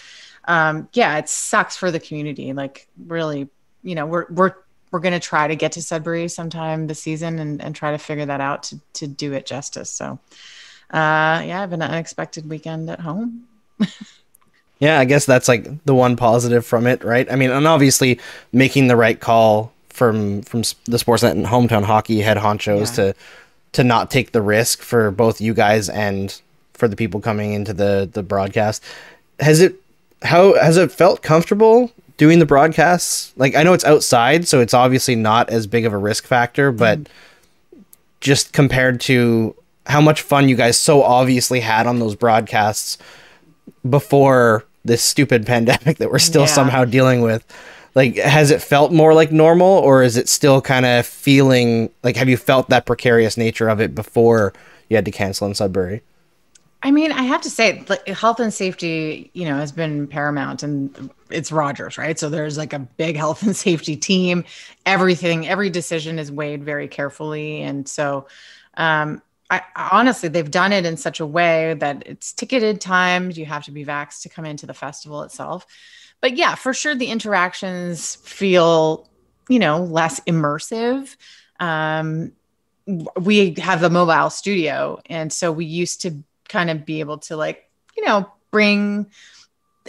[0.47, 2.53] um yeah, it sucks for the community.
[2.53, 3.49] Like really,
[3.83, 4.53] you know, we're we're
[4.91, 8.25] we're gonna try to get to Sudbury sometime this season and, and try to figure
[8.25, 9.89] that out to to do it justice.
[9.89, 10.19] So
[10.91, 13.43] uh yeah, I have an unexpected weekend at home.
[14.79, 17.27] Yeah, I guess that's like the one positive from it, right?
[17.31, 18.19] I mean, and obviously
[18.53, 23.05] making the right call from from the Sportsnet and hometown hockey head honchos Yeah.
[23.05, 23.15] to
[23.71, 26.39] to not take the risk for both you guys and
[26.73, 28.83] for the people coming into the the broadcast.
[29.39, 29.75] Has it
[30.23, 33.33] how has it felt comfortable doing the broadcasts?
[33.37, 36.71] Like I know it's outside, so it's obviously not as big of a risk factor,
[36.71, 36.99] but
[38.21, 42.97] just compared to how much fun you guys so obviously had on those broadcasts
[43.87, 46.47] before this stupid pandemic that we're still Yeah.
[46.47, 47.45] somehow dealing with.
[47.95, 52.15] Like, has it felt more like normal, or is it still kind of feeling like?
[52.15, 54.53] Have you felt that precarious nature of it before
[54.87, 56.03] you had to cancel in Sudbury?
[56.83, 60.61] I mean, I have to say, like, health and safety, you know, has been paramount,
[60.61, 62.17] and it's Rogers, right?
[62.17, 64.45] So there's like a big health and safety team.
[64.85, 68.27] Everything, every decision is weighed very carefully, and so,
[68.75, 73.37] um, I honestly, they've done it in such a way that it's ticketed times.
[73.37, 75.65] You have to be vaxxed to come into the festival itself.
[76.19, 79.07] But yeah, for sure, the interactions feel,
[79.47, 81.15] you know, less immersive.
[81.59, 82.33] Um,
[83.19, 87.35] we have a mobile studio, and so we used to kind of be able to
[87.35, 89.07] like you know bring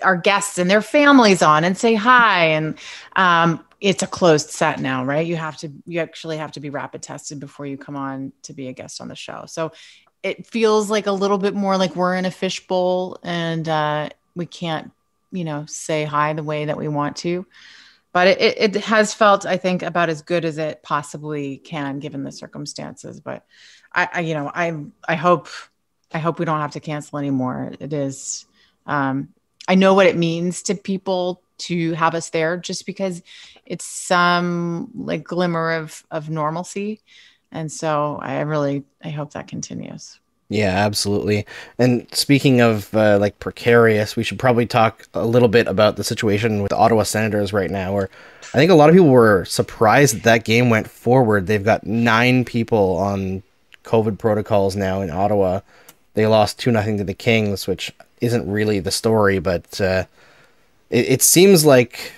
[0.02, 2.78] our guests and their families on and say hi and
[3.16, 6.70] um, it's a closed set now right you have to you actually have to be
[6.70, 9.72] rapid tested before you come on to be a guest on the show so
[10.22, 14.46] it feels like a little bit more like we're in a fishbowl and uh, we
[14.46, 14.90] can't
[15.30, 17.46] you know, say hi the way that we want to.
[18.12, 22.24] But it, it has felt, I think, about as good as it possibly can given
[22.24, 23.20] the circumstances.
[23.20, 23.44] But
[23.92, 25.48] I, I you know, I I hope
[26.12, 27.72] I hope we don't have to cancel anymore.
[27.80, 28.46] It is
[28.86, 29.28] um,
[29.68, 33.22] I know what it means to people to have us there just because
[33.66, 37.00] it's some like glimmer of of normalcy.
[37.52, 40.18] And so i really i hope that continues.
[40.50, 41.44] Yeah absolutely.
[41.78, 46.04] And speaking of uh, like precarious we should probably talk a little bit about the
[46.04, 48.08] situation with the ottawa senators right now where
[48.54, 51.46] i think a lot of people were surprised that that game went forward.
[51.46, 53.42] They've got nine people on
[53.84, 55.60] covid protocols now in ottawa
[56.18, 60.04] they lost 2 nothing to the kings which isn't really the story but uh,
[60.90, 62.12] it, it seems like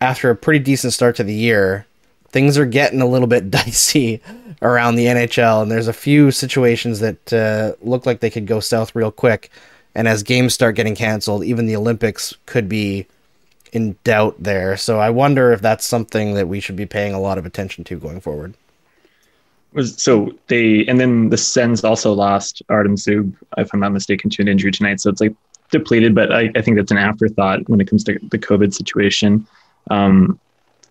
[0.00, 1.86] after a pretty decent start to the year,
[2.28, 4.20] things are getting a little bit dicey
[4.62, 8.60] around the NHL, and there's a few situations that uh, look like they could go
[8.60, 9.50] south real quick.
[9.94, 13.06] And as games start getting canceled, even the Olympics could be
[13.72, 14.76] in doubt there.
[14.76, 17.82] So I wonder if that's something that we should be paying a lot of attention
[17.84, 18.54] to going forward.
[19.84, 24.42] So they and then the Sens also lost Artem Zub, if I'm not mistaken, to
[24.42, 25.00] an injury tonight.
[25.00, 25.34] So it's like
[25.70, 29.46] depleted, but I, I think that's an afterthought when it comes to the COVID situation.
[29.90, 30.38] Um,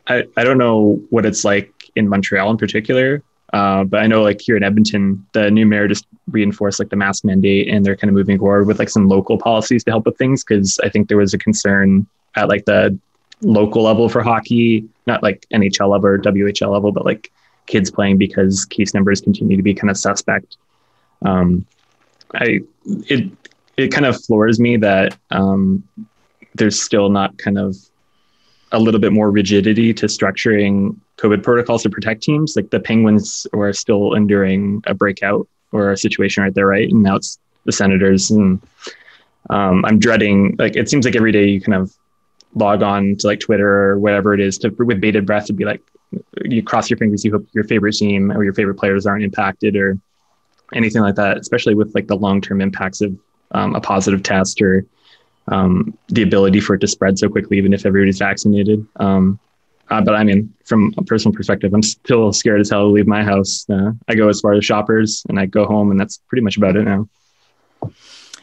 [0.08, 4.22] I, I don't know what it's like in Montreal in particular, uh, but I know
[4.22, 7.96] like here in Edmonton, the new mayor just reinforced like the mask mandate and they're
[7.96, 10.90] kind of moving forward with like some local policies to help with things because I
[10.90, 12.98] think there was a concern at like the
[13.42, 17.32] local level for hockey, not like NHL level or WHL level, but like
[17.68, 20.58] kids playing because case numbers continue to be kind of suspect.
[21.24, 21.66] Um,
[22.34, 23.32] I it
[23.78, 25.84] it kind of floors me that um,
[26.54, 27.76] there's still not kind of
[28.72, 32.56] a little bit more rigidity to structuring COVID protocols to protect teams.
[32.56, 36.90] Like the Penguins are still enduring a breakout or a situation right there, right?
[36.90, 38.62] And now it's the Senators, and
[39.50, 40.56] um, I'm dreading.
[40.58, 41.94] Like it seems like every day you kind of
[42.54, 45.66] log on to like Twitter or whatever it is to with bated breath to be
[45.66, 45.82] like,
[46.44, 49.76] you cross your fingers, you hope your favorite team or your favorite players aren't impacted
[49.76, 49.98] or
[50.74, 51.38] anything like that.
[51.38, 53.18] Especially with like the long term impacts of
[53.52, 54.86] um, a positive test or
[55.48, 58.86] um, the ability for it to spread so quickly, even if everybody's vaccinated.
[58.98, 59.40] Um,
[59.90, 63.08] uh, but I mean, from a personal perspective, I'm still scared as hell to leave
[63.08, 63.66] my house.
[63.70, 66.58] Uh, I go as far as shoppers and I go home, and that's pretty much
[66.58, 67.08] about it now.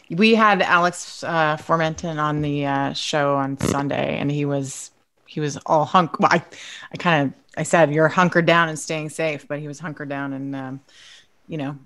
[0.09, 4.92] We had Alex uh, Formenton on the uh, show on Sunday, and he was
[5.33, 6.21] he was all hunk.
[6.21, 6.45] Well, I
[6.93, 10.11] I kind of I said you're hunkered down and staying safe, but he was hunkered
[10.11, 10.81] down and um,
[11.49, 11.79] you know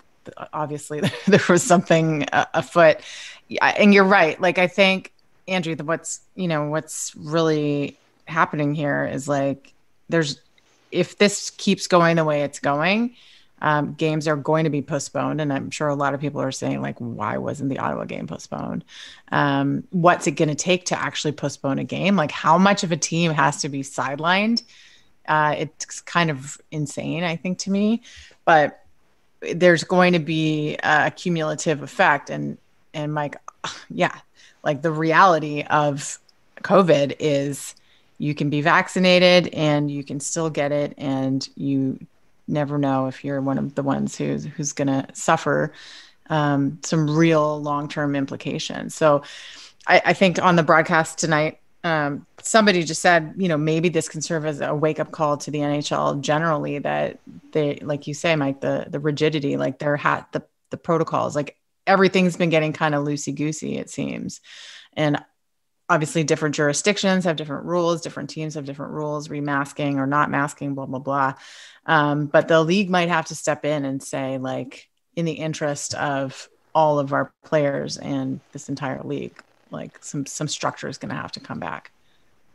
[0.52, 2.98] obviously there was something afoot.
[3.60, 4.40] And you're right.
[4.40, 5.12] Like I think
[5.46, 9.72] Andrew, the, what's you know what's really happening here is like
[10.08, 10.40] there's
[10.90, 13.14] if this keeps going the way it's going,
[13.62, 16.52] um, games are going to be postponed, and I'm sure a lot of people are
[16.52, 18.84] saying like, why wasn't the Ottawa game postponed?
[19.32, 22.16] Um, what's it going to take to actually postpone a game?
[22.16, 24.62] Like, how much of a team has to be sidelined?
[25.26, 28.02] Uh, it's kind of insane, I think, to me.
[28.44, 28.86] But
[29.40, 32.58] there's going to be a cumulative effect and
[32.94, 33.36] and mike
[33.90, 34.16] yeah
[34.64, 36.18] like the reality of
[36.62, 37.74] covid is
[38.18, 41.98] you can be vaccinated and you can still get it and you
[42.48, 45.72] never know if you're one of the ones who's who's going to suffer
[46.28, 48.94] um, some real long-term implications.
[48.94, 49.22] So
[49.86, 54.08] I, I think on the broadcast tonight um, somebody just said, you know, maybe this
[54.08, 57.20] can serve as a wake up call to the NHL generally that
[57.52, 61.56] they, like you say, Mike, the the rigidity, like their hat, the the protocols, like
[61.86, 64.40] everything's been getting kind of loosey goosey, it seems,
[64.94, 65.22] and
[65.88, 70.74] obviously different jurisdictions have different rules, different teams have different rules, remasking or not masking,
[70.74, 71.34] blah blah blah.
[71.86, 75.94] Um, but the league might have to step in and say, like, in the interest
[75.94, 81.08] of all of our players and this entire league, like some some structure is going
[81.10, 81.90] to have to come back.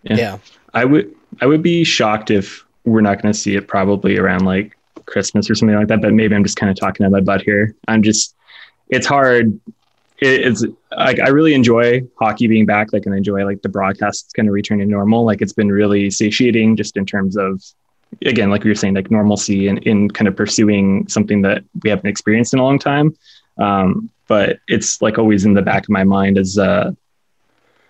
[0.03, 0.15] Yeah.
[0.15, 0.37] yeah.
[0.73, 4.45] I would I would be shocked if we're not going to see it probably around
[4.45, 6.01] like Christmas or something like that.
[6.01, 7.75] But maybe I'm just kind of talking out my butt here.
[7.87, 8.35] I'm just
[8.89, 9.59] it's hard.
[10.21, 10.63] It, it's
[10.95, 12.93] like I really enjoy hockey being back.
[12.93, 15.25] Like and I enjoy like the broadcasts kind of returning to normal.
[15.25, 17.61] Like it's been really satiating just in terms of
[18.25, 21.89] again like we were saying like normalcy and in kind of pursuing something that we
[21.89, 23.15] haven't experienced in a long time.
[23.57, 26.91] Um, but it's like always in the back of my mind is, uh,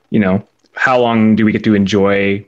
[0.10, 2.44] you know, how long do we get to enjoy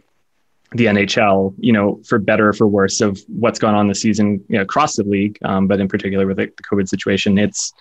[0.71, 4.43] the NHL, you know, for better or for worse of what's gone on this season,
[4.49, 7.71] you know, across the league, um, but in particular with like, the COVID situation, it's,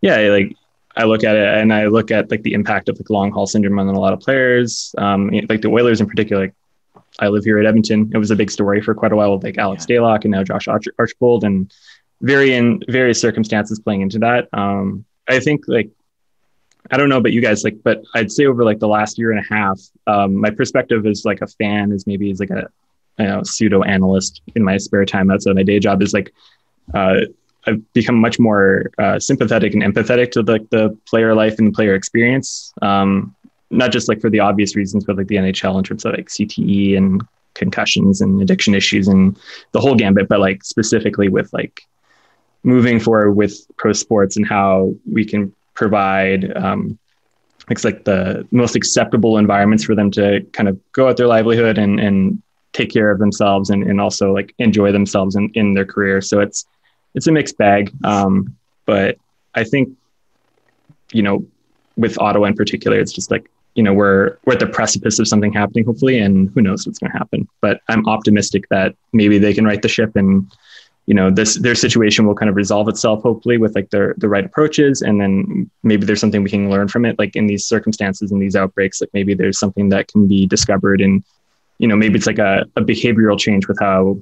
[0.00, 0.56] yeah, like
[0.96, 3.46] I look at it and I look at like the impact of like long haul
[3.46, 6.42] syndrome on a lot of players, um, like the Oilers in particular.
[6.42, 6.54] Like,
[7.18, 8.10] I live here at Edmonton.
[8.14, 9.98] It was a big story for quite a while with like Alex yeah.
[9.98, 11.72] Stalock and now Josh Arch- Archibald and
[12.20, 14.48] very in various circumstances playing into that.
[14.52, 15.90] Um, I think like
[16.90, 19.30] I don't know about you guys, like, but I'd say over like the last year
[19.30, 22.68] and a half, um, my perspective as like a fan is maybe as like a
[23.18, 26.32] you know, pseudo analyst in my spare time outside my day job is like
[26.94, 27.20] uh,
[27.66, 31.72] I've become much more uh, sympathetic and empathetic to like the player life and the
[31.72, 32.72] player experience.
[32.82, 33.34] Um,
[33.70, 36.28] not just like for the obvious reasons, but like the NHL in terms of like
[36.28, 37.22] CTE and
[37.54, 39.38] concussions and addiction issues and
[39.72, 41.82] the whole gambit, but like specifically with like
[42.62, 46.98] moving forward with pro sports and how we can provide um,
[47.70, 51.78] it's like the most acceptable environments for them to kind of go at their livelihood
[51.78, 52.42] and, and
[52.72, 56.20] take care of themselves and, and also like enjoy themselves in, in their career.
[56.20, 56.66] So it's,
[57.14, 57.92] it's a mixed bag.
[58.04, 59.18] Um, but
[59.54, 59.96] I think,
[61.12, 61.46] you know,
[61.96, 65.28] with Ottawa in particular, it's just like, you know, we're, we're at the precipice of
[65.28, 67.48] something happening, hopefully, and who knows what's going to happen.
[67.60, 70.50] But I'm optimistic that maybe they can right the ship and,
[71.06, 74.28] you know, this their situation will kind of resolve itself, hopefully, with like the the
[74.28, 77.66] right approaches, and then maybe there's something we can learn from it, like in these
[77.66, 81.24] circumstances, in these outbreaks, like maybe there's something that can be discovered and
[81.78, 84.16] you know maybe it's like a, a behavioral change with how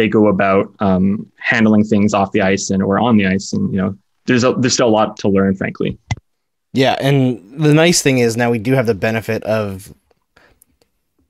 [0.00, 3.70] they go about um, handling things off the ice and or on the ice and
[3.70, 5.98] you know there's a, there's still a lot to learn frankly
[6.72, 9.92] yeah and the nice thing is now we do have the benefit of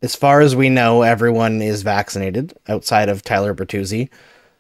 [0.03, 4.09] as far as we know everyone is vaccinated outside of tyler bertuzzi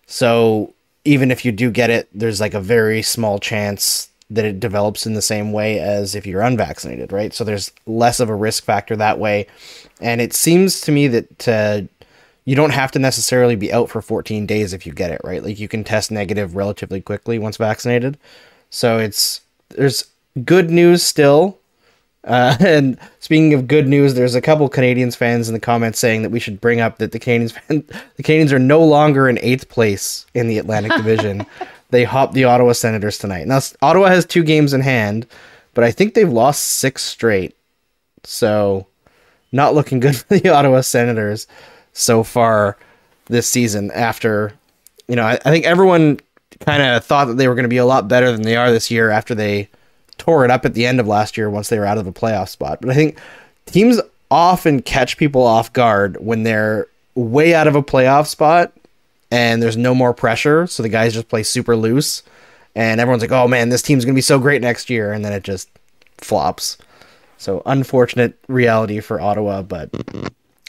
[0.06, 4.58] so even if you do get it there's like a very small chance that it
[4.58, 7.34] develops in the same way as if you're unvaccinated, right?
[7.34, 9.48] So there's less of a risk factor that way.
[10.00, 11.80] And it seems to me that uh,
[12.44, 15.42] you don't have to necessarily be out for 14 days if you get it, right?
[15.42, 18.18] Like you can test negative relatively quickly once vaccinated.
[18.70, 20.10] So it's there's
[20.44, 21.58] good news still.
[22.24, 26.22] Uh, and speaking of good news, there's a couple Canadiens fans in the comments saying
[26.22, 27.54] that we should bring up that the Canadiens
[28.16, 31.46] the Canadiens are no longer in eighth place in the Atlantic Division.
[31.90, 33.46] they hop the Ottawa Senators tonight.
[33.46, 35.26] Now, Ottawa has two games in hand,
[35.74, 37.56] but I think they've lost six straight.
[38.22, 38.86] So,
[39.52, 41.46] not looking good for the Ottawa Senators
[41.92, 42.76] so far
[43.26, 43.90] this season.
[43.92, 44.52] After,
[45.08, 46.20] you know, I, I think everyone
[46.60, 48.70] kind of thought that they were going to be a lot better than they are
[48.70, 49.68] this year after they
[50.18, 52.12] tore it up at the end of last year once they were out of a
[52.12, 52.80] playoff spot.
[52.80, 53.18] But I think
[53.66, 54.00] teams
[54.30, 58.72] often catch people off guard when they're way out of a playoff spot
[59.30, 62.22] and there's no more pressure, so the guys just play super loose,
[62.74, 65.32] and everyone's like, "Oh man, this team's gonna be so great next year," and then
[65.32, 65.68] it just
[66.18, 66.76] flops.
[67.38, 69.90] So unfortunate reality for Ottawa, but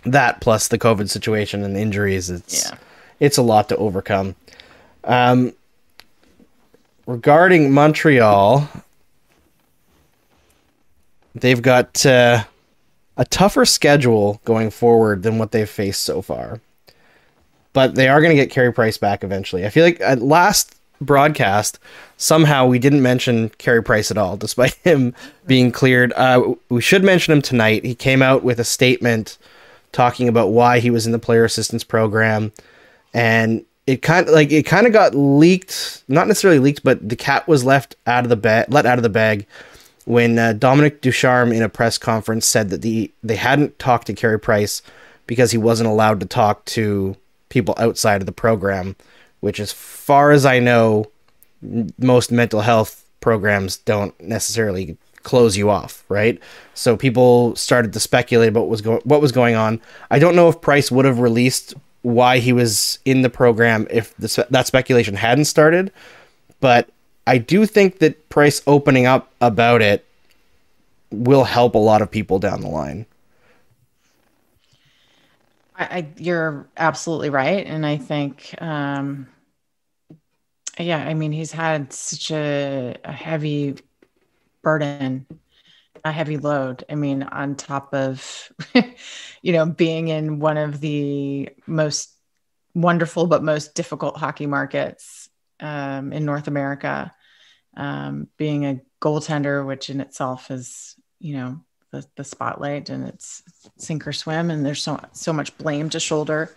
[0.03, 2.77] that plus the COVID situation and injuries, it's yeah.
[3.19, 4.35] it's a lot to overcome.
[5.03, 5.53] Um,
[7.05, 8.69] regarding Montreal,
[11.35, 12.43] they've got uh,
[13.17, 16.59] a tougher schedule going forward than what they've faced so far
[17.73, 19.65] but they are going to get Carey Price back eventually.
[19.65, 21.79] I feel like at last broadcast,
[22.17, 25.15] somehow we didn't mention Carey Price at all, despite him
[25.47, 26.13] being cleared.
[26.13, 27.85] Uh, we should mention him tonight.
[27.85, 29.37] He came out with a statement
[29.91, 32.51] talking about why he was in the player assistance program,
[33.13, 37.15] and it kind of like it kind of got leaked, not necessarily leaked, but the
[37.15, 39.45] cat was left out of the bag, let out of the bag
[40.05, 44.13] when uh, Dominic Ducharme in a press conference said that the they hadn't talked to
[44.13, 44.81] Carey Price
[45.27, 47.15] because he wasn't allowed to talk to
[47.49, 48.95] people outside of the program,
[49.39, 51.05] which, as far as I know,
[51.97, 56.39] most mental health programs don't necessarily close you off, right?
[56.73, 59.81] So people started to speculate about what was going what was going on.
[60.09, 64.15] I don't know if Price would have released why he was in the program if
[64.17, 65.91] that speculation hadn't started,
[66.59, 66.89] but
[67.27, 70.05] I do think that Price opening up about it
[71.11, 73.05] will help a lot of people down the line.
[75.75, 79.27] I, you're absolutely right, and I think, um,
[80.77, 83.77] yeah, I mean, he's had such a, a heavy
[84.61, 85.25] burden,
[86.03, 86.83] a heavy load.
[86.89, 88.51] I mean, on top of,
[89.41, 92.13] you know, being in one of the most
[92.73, 97.13] wonderful but most difficult hockey markets um, in North America,
[97.77, 103.43] um, being a goaltender, which in itself is, you know, the, the spotlight and it's
[103.77, 106.53] sink or swim and there's so so much blame to shoulder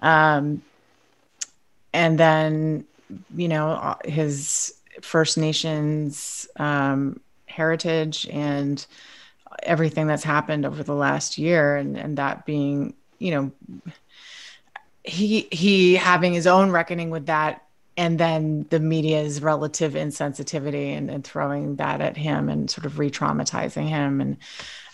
[0.00, 0.62] um,
[1.92, 2.86] and then
[3.36, 8.86] you know uh, his first nations um, heritage and
[9.62, 13.52] everything that's happened over the last year and and that being you know
[15.04, 17.64] he he having his own reckoning with that
[17.96, 22.98] and then the media's relative insensitivity and, and throwing that at him and sort of
[22.98, 24.36] re-traumatizing him and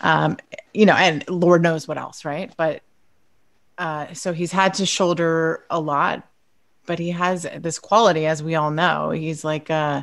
[0.00, 0.36] um,
[0.72, 2.52] you know and lord knows what else right?
[2.56, 2.82] But
[3.76, 6.26] uh, so he's had to shoulder a lot
[6.86, 9.10] but he has this quality as we all know.
[9.10, 10.02] He's like uh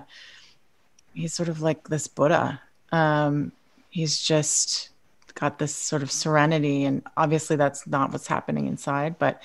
[1.14, 3.52] he's sort of like this buddha Um,
[3.90, 4.90] he's just
[5.36, 9.18] got this sort of serenity, and obviously that's not what's happening inside.
[9.20, 9.42] But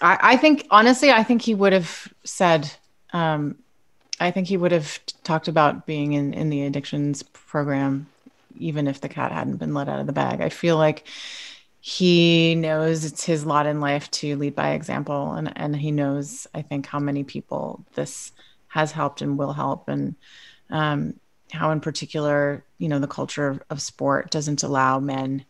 [0.00, 2.70] I, I think honestly, I think he would have said.
[3.12, 3.58] Um,
[4.20, 8.06] I think he would have talked about being in in the addictions program,
[8.58, 10.40] even if the cat hadn't been let out of the bag.
[10.40, 11.06] I feel like
[11.80, 16.46] he knows it's his lot in life to lead by example and and he knows
[16.54, 18.32] i think how many people this
[18.70, 19.88] has helped and will help.
[19.88, 20.14] And
[20.70, 21.14] um,
[21.52, 25.44] how in particular you know the culture of, of sport doesn't allow men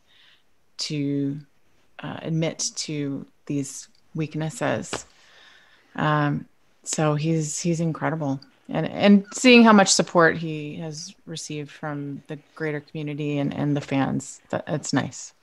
[0.78, 1.38] to
[2.00, 5.06] uh, admit to these weaknesses.
[5.94, 6.46] Um,
[6.82, 8.40] so he's he's incredible.
[8.68, 13.76] And and seeing how much support he has received from the greater community and and
[13.76, 15.34] the fans that it's nice.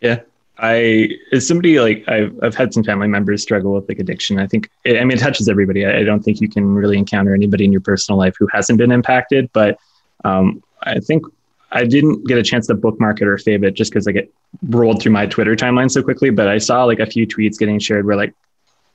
[0.00, 0.20] Yeah.
[0.62, 4.38] I as somebody like I've I've had some family members struggle with like addiction.
[4.38, 5.86] I think it, I mean it touches everybody.
[5.86, 8.78] I, I, don't think you can really encounter anybody in your personal life who hasn't
[8.78, 9.50] been impacted.
[9.54, 9.78] But
[10.24, 11.24] um, I think
[11.72, 14.32] I didn't get a chance to bookmark it or fave it just because I get
[14.68, 16.28] rolled through my Twitter timeline so quickly.
[16.28, 18.34] But I saw like a few tweets getting shared where like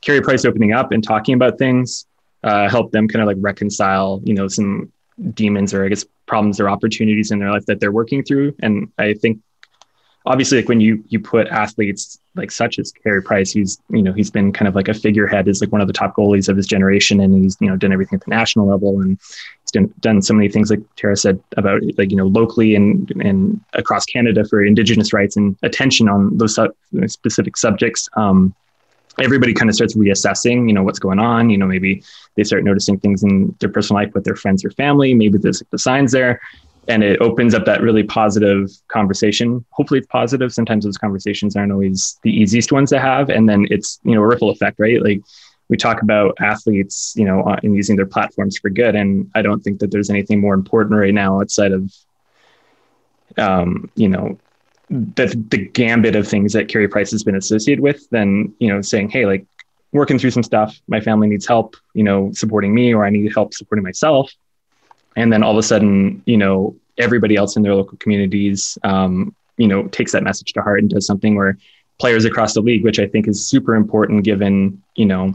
[0.02, 2.06] Carey Price opening up and talking about things
[2.44, 4.92] uh, helped them kind of like reconcile, you know, some
[5.34, 8.56] demons or I guess problems or opportunities in their life that they're working through.
[8.62, 9.40] And I think
[10.26, 14.12] obviously like when you you put athletes like such as Carey Price, he's you know
[14.12, 16.58] he's been kind of like a figurehead, is like one of the top goalies of
[16.58, 19.18] his generation, and he's you know done everything at the national level, and
[19.62, 23.12] he's done, done so many things like Tara said about like you know locally and
[23.22, 26.60] and across Canada for Indigenous rights and attention on those
[27.08, 28.10] specific subjects.
[28.14, 28.54] Um,
[29.22, 31.50] everybody kind of starts reassessing, you know, what's going on.
[31.50, 32.04] You know, maybe
[32.36, 35.14] they start noticing things in their personal life with their friends or family.
[35.14, 36.42] Maybe there's like the signs there
[36.88, 39.66] and it opens up that really positive conversation.
[39.72, 40.54] Hopefully it's positive.
[40.54, 43.30] Sometimes those conversations aren't always the easiest ones to have.
[43.30, 45.02] And then it's you know a ripple effect right?
[45.02, 45.22] Like
[45.68, 48.96] we talk about athletes you know in using their platforms for good.
[48.96, 51.92] And i don't think that there's anything more important right now outside of
[53.38, 54.38] um, you know
[54.90, 58.82] the the gambit of things that Carey Price has been associated with than you know
[58.82, 59.46] saying hey like
[59.92, 60.78] working through some stuff.
[60.88, 64.32] My family needs help you know supporting me or i need help supporting myself
[65.16, 69.36] and then all of a sudden you know everybody else in their local communities um,
[69.58, 71.58] you know takes that message to heart and does something where
[72.00, 75.34] players across the league which i think is super important given you know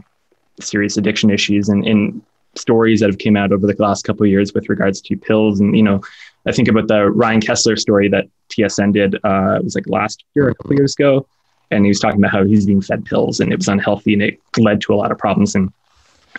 [0.59, 2.21] serious addiction issues and, and
[2.55, 5.59] stories that have came out over the last couple of years with regards to pills.
[5.59, 6.01] And you know
[6.45, 10.25] i think about the ryan kesler story that tsn did uh, it was like last
[10.35, 11.25] year a couple years ago
[11.69, 14.21] and he was talking about how he's being fed pills and it was unhealthy and
[14.21, 15.55] it led to a lot of problems.
[15.55, 15.71] And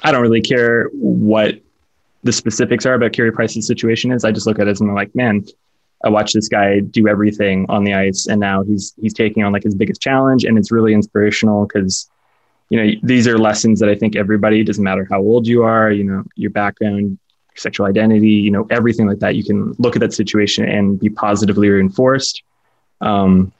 [0.03, 1.62] i don't really care what
[2.23, 4.25] the specifics are about Carey Price's situation is.
[4.25, 5.45] I just look at it and I'm like, man,
[6.05, 9.53] I watched this guy do everything on the ice, and now he's he's taking on
[9.53, 12.11] like his biggest challenge, and it's really inspirational because
[12.71, 15.91] you know these are lessons that I think everybody doesn't matter how old you are,
[15.91, 17.19] you know, your background, your
[17.57, 19.37] sexual identity, you know, everything like that.
[19.37, 22.43] You can look at that situation and be positively reinforced.
[23.01, 23.53] Um,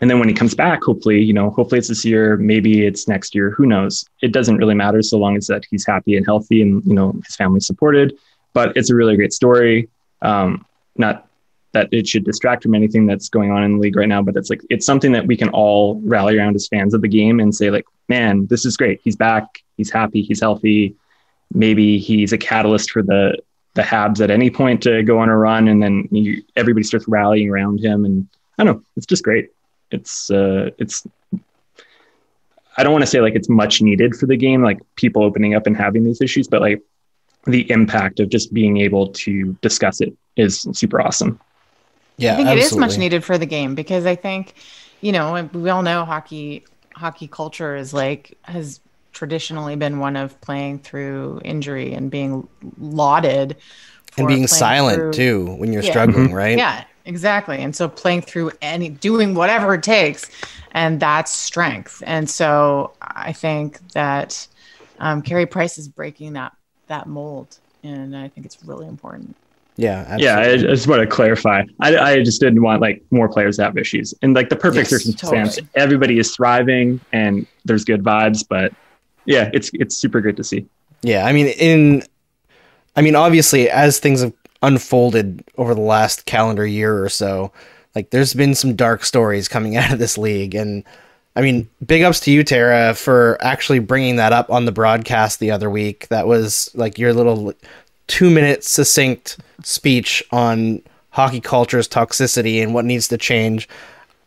[0.00, 3.06] and then when he comes back, hopefully, you know, hopefully it's this year, maybe it's
[3.08, 4.04] next year, who knows?
[4.22, 7.12] It doesn't really matter so long as that he's happy and healthy and, you know,
[7.24, 8.16] his family's supported.
[8.52, 9.88] But it's a really great story.
[10.22, 10.66] Um,
[10.96, 11.28] not
[11.72, 14.36] that it should distract from anything that's going on in the league right now, but
[14.36, 17.40] it's like it's something that we can all rally around as fans of the game
[17.40, 19.00] and say, like, man, this is great.
[19.02, 20.94] He's back, he's happy, he's healthy.
[21.52, 23.36] Maybe he's a catalyst for the
[23.74, 27.08] the Habs at any point to go on a run, and then you, everybody starts
[27.08, 28.04] rallying around him.
[28.04, 29.50] And I don't know, it's just great
[29.94, 31.06] it's uh, it's
[32.76, 35.54] I don't want to say like it's much needed for the game, like people opening
[35.54, 36.82] up and having these issues, but like
[37.46, 41.38] the impact of just being able to discuss it is super awesome.
[42.16, 42.62] Yeah, I think absolutely.
[42.62, 44.54] it is much needed for the game because I think,
[45.00, 46.64] you know, we all know hockey
[46.94, 48.80] hockey culture is like has
[49.12, 53.56] traditionally been one of playing through injury and being lauded
[54.16, 55.90] and being silent through, too when you're yeah.
[55.90, 56.34] struggling, mm-hmm.
[56.34, 56.58] right?
[56.58, 57.58] Yeah, Exactly.
[57.58, 60.30] And so playing through any, doing whatever it takes,
[60.72, 62.02] and that's strength.
[62.06, 64.46] And so I think that
[64.98, 69.36] um, Carey Price is breaking that that mold, and I think it's really important.
[69.76, 70.24] Yeah, absolutely.
[70.24, 70.38] yeah.
[70.38, 71.64] I, just want to clarify.
[71.80, 74.14] I, I just didn't want like more players to have issues.
[74.22, 75.70] And like the perfect yes, circumstance, totally.
[75.74, 78.44] everybody is thriving and there's good vibes.
[78.48, 78.72] But
[79.24, 80.66] yeah, it's it's super great to see.
[81.02, 82.02] Yeah, I mean, in,
[82.96, 84.32] I mean, obviously, as things have
[84.64, 87.52] unfolded over the last calendar year or so.
[87.94, 90.84] Like there's been some dark stories coming out of this league and
[91.36, 95.40] I mean, big ups to you Tara for actually bringing that up on the broadcast
[95.40, 96.06] the other week.
[96.08, 97.52] That was like your little
[98.06, 103.68] 2 minute succinct speech on hockey culture's toxicity and what needs to change.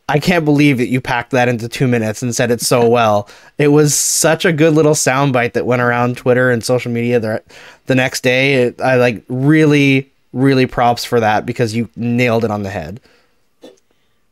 [0.10, 3.30] I can't believe that you packed that into two minutes and said it so well.
[3.58, 7.44] It was such a good little soundbite that went around Twitter and social media the,
[7.88, 8.56] the next day.
[8.56, 13.00] It, I like really really props for that because you nailed it on the head.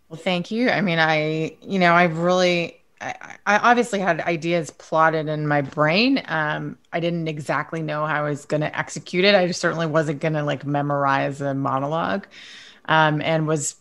[0.10, 0.70] Well, thank you.
[0.70, 5.62] I mean, I, you know, I've really, I, I obviously had ideas plotted in my
[5.62, 6.22] brain.
[6.28, 9.36] Um, I didn't exactly know how I was going to execute it.
[9.36, 12.28] I certainly wasn't going to like memorize a monologue,
[12.86, 13.76] um, and was,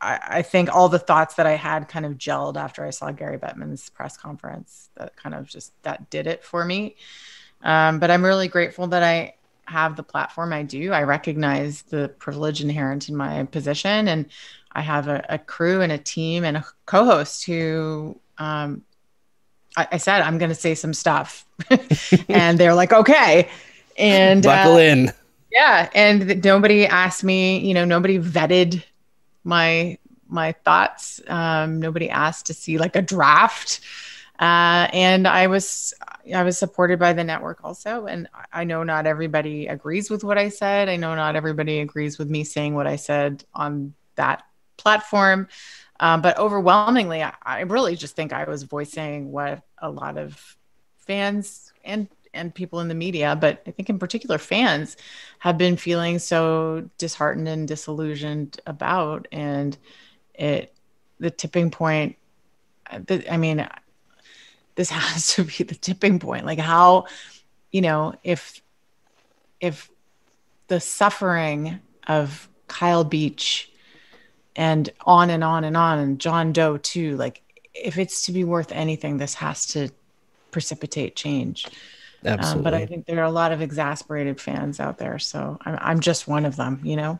[0.00, 3.10] I, I think all the thoughts that I had kind of gelled after I saw
[3.10, 4.88] Gary Bettman's press conference.
[4.94, 6.94] That kind of just that did it for me.
[7.62, 9.34] Um, but I'm really grateful that I
[9.70, 10.92] have the platform I do.
[10.92, 14.26] I recognize the privilege inherent in my position, and
[14.72, 18.82] I have a, a crew and a team and a co-host who um,
[19.76, 21.46] I, I, said I'm going to say some stuff,
[22.28, 23.48] and they're like, okay,
[23.96, 25.12] and buckle uh, in.
[25.52, 27.58] Yeah, and nobody asked me.
[27.58, 28.82] You know, nobody vetted
[29.44, 29.98] my
[30.28, 31.20] my thoughts.
[31.28, 33.80] Um, nobody asked to see like a draft.
[34.40, 35.92] Uh, and I was
[36.34, 40.38] I was supported by the network also, and I know not everybody agrees with what
[40.38, 40.88] I said.
[40.88, 44.44] I know not everybody agrees with me saying what I said on that
[44.78, 45.48] platform,
[45.98, 50.56] um, but overwhelmingly, I, I really just think I was voicing what a lot of
[50.96, 54.96] fans and and people in the media, but I think in particular fans
[55.40, 59.76] have been feeling so disheartened and disillusioned about, and
[60.34, 60.72] it
[61.18, 62.16] the tipping point.
[63.06, 63.68] The, I mean,
[64.80, 66.46] this has to be the tipping point.
[66.46, 67.04] Like how
[67.70, 68.62] you know if
[69.60, 69.90] if
[70.68, 73.70] the suffering of Kyle Beach
[74.56, 77.42] and on and on and on and John Doe too like
[77.74, 79.90] if it's to be worth anything this has to
[80.50, 81.66] precipitate change.
[82.24, 82.58] Absolutely.
[82.58, 85.78] Um, but I think there are a lot of exasperated fans out there so I'm,
[85.80, 87.18] I'm just one of them you know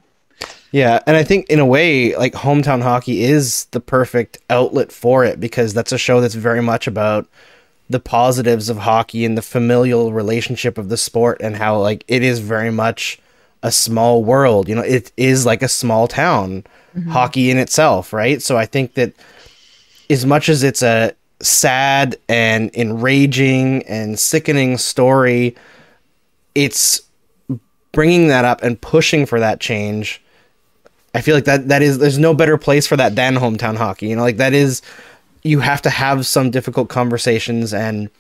[0.73, 5.25] yeah, and I think in a way, like hometown hockey is the perfect outlet for
[5.25, 7.29] it because that's a show that's very much about
[7.89, 12.23] the positives of hockey and the familial relationship of the sport and how like it
[12.23, 13.19] is very much
[13.65, 14.69] a small world.
[14.69, 16.65] You know, it is like a small town
[16.95, 17.11] mm-hmm.
[17.11, 18.41] hockey in itself, right?
[18.41, 19.13] So I think that
[20.09, 25.57] as much as it's a sad and enraging and sickening story,
[26.55, 27.01] it's
[27.91, 30.23] bringing that up and pushing for that change
[31.15, 34.09] I feel like that that is there's no better place for that than hometown hockey.
[34.09, 34.83] You know, like that is
[35.43, 38.11] you have to have some difficult conversations and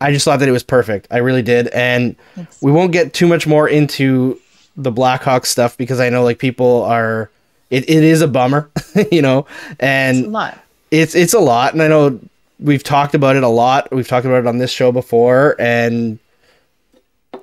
[0.00, 1.08] I just thought that it was perfect.
[1.10, 1.68] I really did.
[1.68, 2.62] And Thanks.
[2.62, 4.40] we won't get too much more into
[4.76, 7.30] the Blackhawks stuff because I know like people are
[7.70, 8.70] it, it is a bummer,
[9.12, 9.46] you know,
[9.80, 10.58] and it's a lot.
[10.90, 12.20] It's it's a lot and I know
[12.60, 13.92] we've talked about it a lot.
[13.92, 16.18] We've talked about it on this show before and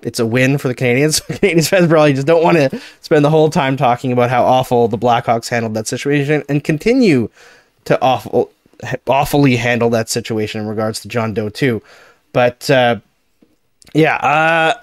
[0.06, 1.22] it's a win for the Canadiens.
[1.40, 4.88] Canadiens fans probably just don't want to spend the whole time talking about how awful
[4.88, 7.30] the Blackhawks handled that situation and continue
[7.86, 8.52] to awful
[9.08, 11.82] awfully handle that situation in regards to John Doe too.
[12.34, 13.00] But uh,
[13.94, 14.74] yeah, uh,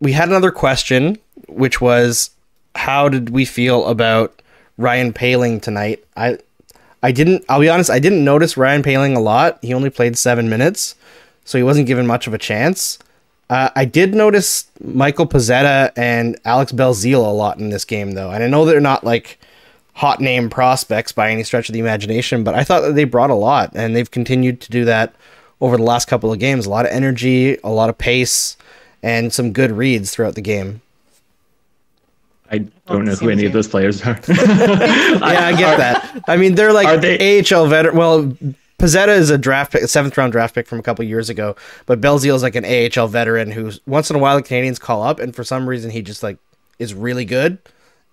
[0.00, 1.18] we had another question,
[1.48, 2.30] which was
[2.74, 4.40] how did we feel about
[4.78, 6.02] Ryan Poehling tonight?
[6.16, 6.38] I
[7.02, 7.44] I didn't.
[7.50, 7.90] I'll be honest.
[7.90, 9.58] I didn't notice Ryan Poehling a lot.
[9.60, 10.94] He only played seven minutes,
[11.44, 12.98] so he wasn't given much of a chance.
[13.50, 18.30] Uh, I did notice Michael Pezzetta and Alex Belzile a lot in this game, though,
[18.30, 19.38] and I know they're not like
[19.92, 23.30] hot name prospects by any stretch of the imagination, but I thought that they brought
[23.30, 25.14] a lot, and they've continued to do that
[25.60, 26.66] over the last couple of games.
[26.66, 28.56] A lot of energy, a lot of pace,
[29.02, 30.80] and some good reads throughout the game.
[32.50, 34.18] I don't know who any of those players are.
[34.28, 36.22] yeah, I get that.
[36.28, 37.96] I mean, they're like they- AHL veteran.
[37.96, 38.36] Well,
[38.78, 41.56] Pezzetta is a draft pick, a seventh round draft pick from a couple years ago,
[41.86, 45.02] but Belzile is like an AHL veteran who once in a while the Canadiens call
[45.02, 46.38] up, and for some reason he just like
[46.78, 47.58] is really good,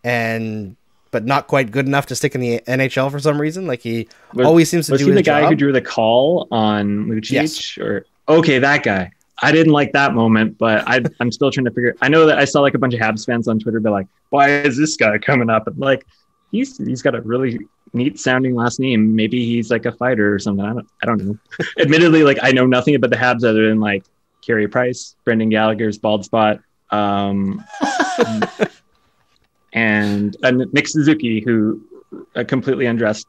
[0.04, 0.76] and
[1.12, 3.68] but not quite good enough to stick in the NHL for some reason.
[3.68, 5.08] Like he was, always seems to was do.
[5.08, 5.50] Was he the guy job.
[5.50, 7.32] who drew the call on Lucic?
[7.32, 7.78] Yes.
[7.78, 9.12] Or okay, that guy.
[9.44, 11.96] I didn't like that moment, but I, I'm still trying to figure.
[12.02, 14.08] I know that I saw like a bunch of Habs fans on Twitter be like,
[14.30, 16.06] "Why is this guy coming up?" And like,
[16.52, 17.60] he's he's got a really
[17.94, 19.16] neat sounding last name.
[19.16, 20.66] Maybe he's like a fighter or something.
[20.66, 21.38] I don't I don't know.
[21.80, 24.06] Admittedly, like I know nothing about the Habs other than like
[24.42, 27.64] Carey Price, Brendan Gallagher's bald spot, um,
[29.74, 31.82] and, and Nick Suzuki, who
[32.36, 33.28] uh, completely undressed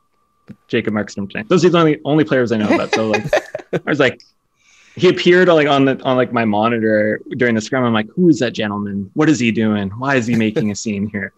[0.69, 1.49] Jacob Markstrom tonight.
[1.49, 2.95] Those are the only only players I know about.
[2.95, 3.25] So like
[3.73, 4.23] I was like
[4.97, 7.85] he appeared like on the on like my monitor during the scrum.
[7.85, 9.11] I'm like, who is that gentleman?
[9.15, 9.91] What is he doing?
[9.91, 11.33] Why is he making a scene here?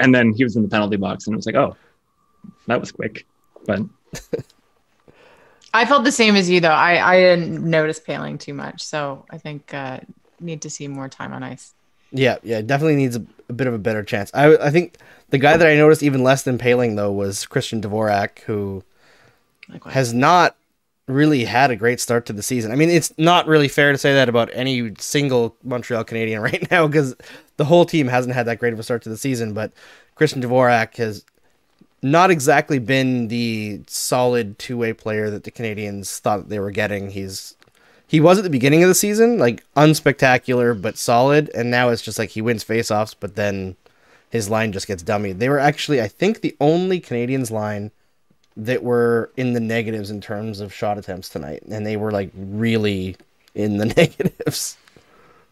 [0.00, 1.76] And then he was in the penalty box, and it was like, oh,
[2.66, 3.26] that was quick.
[3.66, 3.80] But
[5.74, 6.68] I felt the same as you though.
[6.68, 10.00] I I didn't notice Poehling too much, so I think uh,
[10.40, 11.74] need to see more time on ice.
[12.10, 14.30] Yeah, yeah, definitely needs a, a, bit of a better chance.
[14.32, 14.96] I I think
[15.30, 18.82] the guy that I noticed even less than Poehling though was Christian Dvorak, who
[19.68, 19.94] Likewise.
[19.94, 20.56] has not
[21.06, 22.70] really had a great start to the season.
[22.70, 26.70] I mean, it's not really fair to say that about any single Montreal Canadien right
[26.70, 27.16] now because
[27.56, 29.54] the whole team hasn't had that great of a start to the season.
[29.54, 29.72] But
[30.14, 31.24] Christian Dvorak has
[32.02, 37.10] not exactly been the solid two way player that the Canadiens thought they were getting.
[37.10, 37.56] He's
[38.06, 42.02] he was at the beginning of the season, like unspectacular but solid, and now it's
[42.02, 43.76] just like he wins faceoffs, but then
[44.30, 45.32] his line just gets dummy.
[45.32, 47.90] They were actually, I think, the only Canadiens line
[48.56, 52.30] that were in the negatives in terms of shot attempts tonight, and they were like
[52.34, 53.16] really
[53.54, 54.76] in the negatives.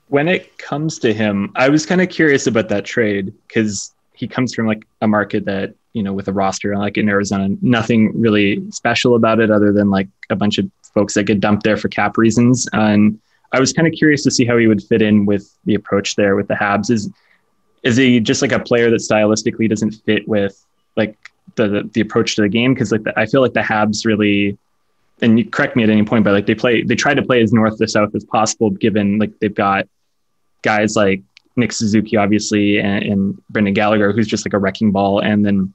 [0.09, 4.27] When it comes to him, I was kind of curious about that trade because he
[4.27, 8.13] comes from like a market that you know with a roster like in Arizona, nothing
[8.21, 11.79] really special about it other than like a bunch of folks that get dumped there
[11.79, 12.69] for cap reasons.
[12.75, 13.19] And
[13.53, 16.15] I was kind of curious to see how he would fit in with the approach
[16.15, 16.91] there with the Habs.
[16.91, 17.11] Is
[17.83, 20.63] is he just like a player that stylistically doesn't fit with
[20.97, 21.17] like
[21.55, 22.75] the the, the approach to the game?
[22.75, 24.59] Because like the, I feel like the Habs really,
[25.23, 27.41] and you correct me at any point, but like they play they try to play
[27.41, 29.89] as north to south as possible, given like they've got
[30.61, 31.23] guys like
[31.57, 35.73] Nick Suzuki, obviously, and, and Brendan Gallagher, who's just like a wrecking ball, and then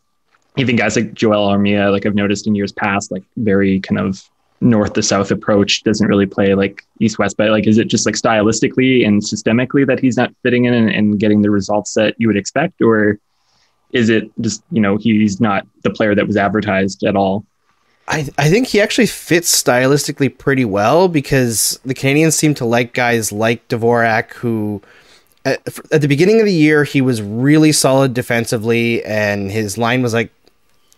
[0.57, 4.23] even guys like Joel Armia, like I've noticed in years past, like very kind of
[4.61, 8.05] north to south approach doesn't really play like east west but like is it just
[8.05, 12.13] like stylistically and systemically that he's not fitting in and, and, getting the results that
[12.19, 12.79] you would expect?
[12.81, 13.17] Or
[13.91, 17.45] is it just you know he's not the player that was advertised at all?
[18.07, 22.93] I, I think he actually fits stylistically pretty well because the Canadiens seem to like
[22.93, 24.81] guys like Dvorak who
[25.45, 30.01] at, at the beginning of the year he was really solid defensively and his line
[30.01, 30.31] was like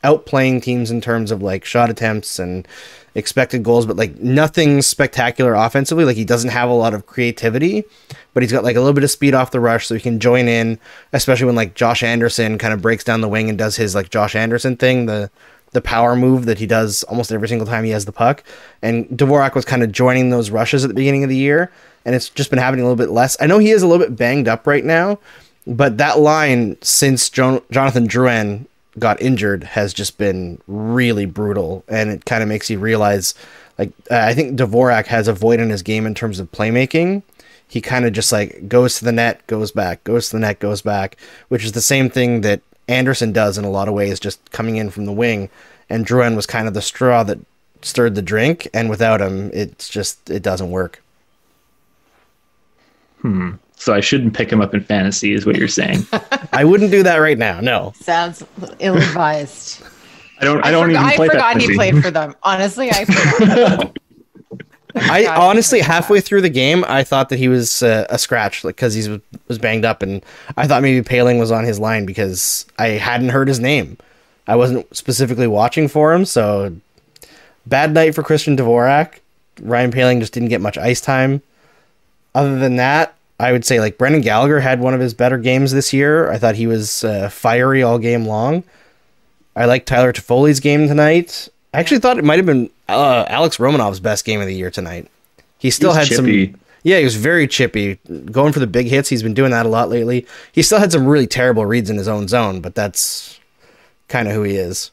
[0.04, 2.68] outplaying teams in terms of like shot attempts and
[3.16, 6.06] expected goals, but like nothing spectacular offensively.
[6.06, 7.84] Like he doesn't have a lot of creativity,
[8.34, 10.20] but he's got like a little bit of speed off the rush, so he can
[10.20, 10.80] join in,
[11.14, 14.10] especially when like Josh Anderson kind of breaks down the wing and does his like
[14.10, 15.30] Josh Anderson thing, the
[15.72, 18.44] the power move that he does almost every single time he has the puck.
[18.84, 21.72] And Dvorak was kind of joining those rushes at the beginning of the year,
[22.06, 23.36] and it's just been happening a little bit less.
[23.40, 25.20] I know he is a little bit banged up right now,
[25.66, 28.68] but that line since jo- Jonathan Drouin
[29.00, 33.34] got injured has just been really brutal, and it kind of makes you realize,
[33.78, 37.24] like I think Dvorak has a void in his game in terms of playmaking.
[37.68, 40.60] He kind of just like goes to the net, goes back, goes to the net,
[40.60, 41.18] goes back,
[41.48, 44.76] which is the same thing that Anderson does in a lot of ways, just coming
[44.76, 45.50] in from the wing.
[45.90, 47.40] And Drouin was kind of the straw that
[47.82, 51.02] stirred the drink, and without him, it's just it doesn't work.
[53.22, 53.54] Hmm.
[53.84, 56.08] So I shouldn't pick him up in fantasy, is what you're saying.
[56.54, 57.60] I wouldn't do that right now.
[57.60, 57.92] No.
[58.00, 58.42] Sounds
[58.80, 59.84] ill advised.
[60.40, 60.64] I don't.
[60.64, 62.34] I, I don't forgot, even play I forgot he played for them.
[62.44, 63.98] Honestly, I forgot.
[64.96, 68.78] I honestly halfway through the game, I thought that he was uh, a scratch, like
[68.78, 70.24] because he was banged up, and
[70.56, 73.98] I thought maybe Poehling was on his line because I hadn't heard his name.
[74.48, 76.74] I wasn't specifically watching for him, so
[77.66, 79.20] bad night for Christian Dvorak.
[79.62, 81.42] Ryan Poehling just didn't get much ice time.
[82.34, 85.74] Other than that, I would say like Brendan Gallagher had one of his better games
[85.74, 86.32] this year.
[86.32, 88.64] I thought he was uh, fiery all game long.
[89.54, 91.50] I like Tyler Toffoli's game tonight.
[91.74, 94.72] I actually thought it might have been uh, Alex Romanov's best game of the year
[94.72, 95.10] tonight.
[95.60, 96.52] He still He's had chippy.
[96.54, 96.60] some.
[96.84, 97.96] Yeah, he was very chippy,
[98.32, 99.10] going for the big hits.
[99.10, 100.26] He's been doing that a lot lately.
[100.52, 103.40] He still had some really terrible reads in his own zone, but that's
[104.08, 104.92] kind of who he is.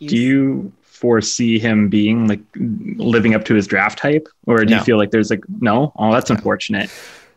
[0.00, 0.72] Do you
[1.04, 4.78] foresee him being like living up to his draft hype, or do No.
[4.78, 5.92] you feel like there's like no?
[5.96, 6.88] Oh, that's unfortunate.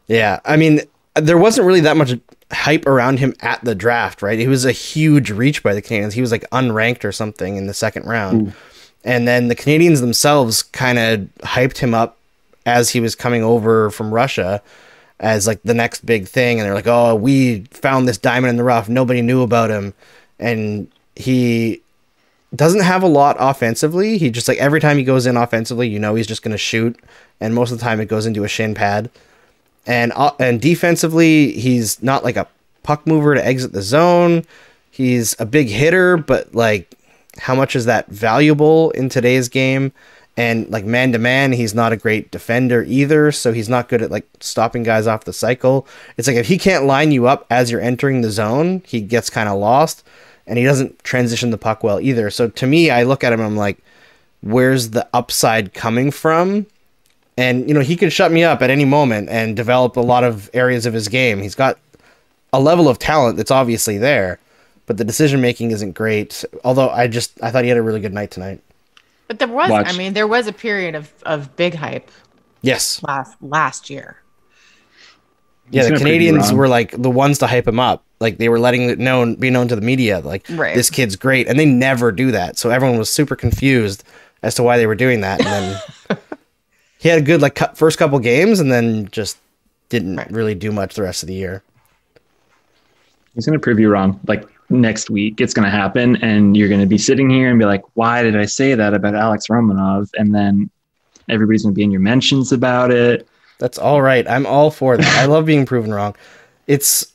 [0.07, 0.80] Yeah, I mean,
[1.15, 2.13] there wasn't really that much
[2.53, 4.39] hype around him at the draft, right?
[4.39, 6.13] He was a huge reach by the Canadiens.
[6.13, 8.53] He was like unranked or something in the second round.
[9.03, 12.18] And then the Canadiens themselves kind of hyped him up
[12.65, 14.61] as he was coming over from Russia
[15.20, 16.59] as like the next big thing.
[16.59, 18.88] And they're like, oh, we found this diamond in the rough.
[18.88, 19.93] Nobody knew about him.
[20.39, 20.88] And
[21.18, 21.82] he
[22.55, 24.17] doesn't have a lot offensively.
[24.17, 26.57] He just like every time he goes in offensively, you know he's just going to
[26.57, 26.97] shoot.
[27.39, 29.09] And most of the time it goes into a shin pad
[29.87, 32.47] and uh, and defensively he's not like a
[32.83, 34.45] puck mover to exit the zone
[34.91, 36.93] he's a big hitter but like
[37.39, 39.91] how much is that valuable in today's game
[40.35, 44.01] and like man to man he's not a great defender either so he's not good
[44.01, 45.87] at like stopping guys off the cycle
[46.17, 49.29] it's like if he can't line you up as you're entering the zone he gets
[49.29, 50.05] kind of lost
[50.47, 53.41] and he doesn't transition the puck well either so to me i look at him
[53.41, 53.77] i'm like
[54.41, 56.65] where's the upside coming from
[57.37, 60.23] and you know he could shut me up at any moment and develop a lot
[60.23, 61.41] of areas of his game.
[61.41, 61.77] He's got
[62.51, 64.39] a level of talent that's obviously there,
[64.87, 66.43] but the decision making isn't great.
[66.63, 68.61] Although I just I thought he had a really good night tonight.
[69.27, 69.87] But there was, Watch.
[69.87, 72.09] I mean, there was a period of, of big hype
[72.61, 74.21] Yes, last last year.
[75.70, 75.84] Yeah.
[75.84, 78.03] The gonna prove you Canadiens were like the ones to hype him up.
[78.20, 80.76] Like they were letting it known be known to the media like Right.
[80.76, 82.57] this kid's great, and they never do that.
[82.57, 84.03] So everyone was super confused
[84.43, 85.39] as to why they were doing that.
[85.45, 85.76] And
[86.09, 86.18] then
[86.99, 89.38] he had a good like cu- first couple games, and then just
[89.89, 90.32] didn't Right.
[90.32, 91.63] really do much the rest of the year.
[93.36, 94.20] He's going to prove you wrong.
[94.28, 97.59] Like next week, it's going to happen, and you're going to be sitting here and
[97.59, 100.70] be like, "Why did I say that about Alex Romanov?" And then
[101.30, 103.28] everybody's going to be in your mentions about it.
[103.60, 104.28] That's all right.
[104.28, 105.18] I'm all for that.
[105.18, 106.16] I love being proven wrong.
[106.68, 107.12] It's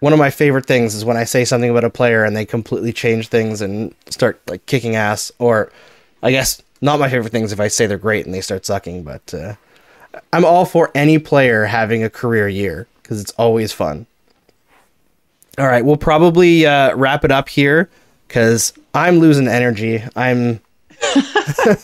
[0.00, 2.46] one of my favorite things is when I say something about a player and they
[2.46, 5.30] completely change things and start like kicking ass.
[5.38, 5.70] Or,
[6.22, 9.02] I guess not my favorite things if I say they're great and they start sucking.
[9.02, 9.54] But uh,
[10.32, 14.06] I'm all for any player having a career year because it's always fun.
[15.58, 17.90] All right, we'll probably uh, wrap it up here
[18.26, 20.02] because I'm losing energy.
[20.16, 20.60] I'm.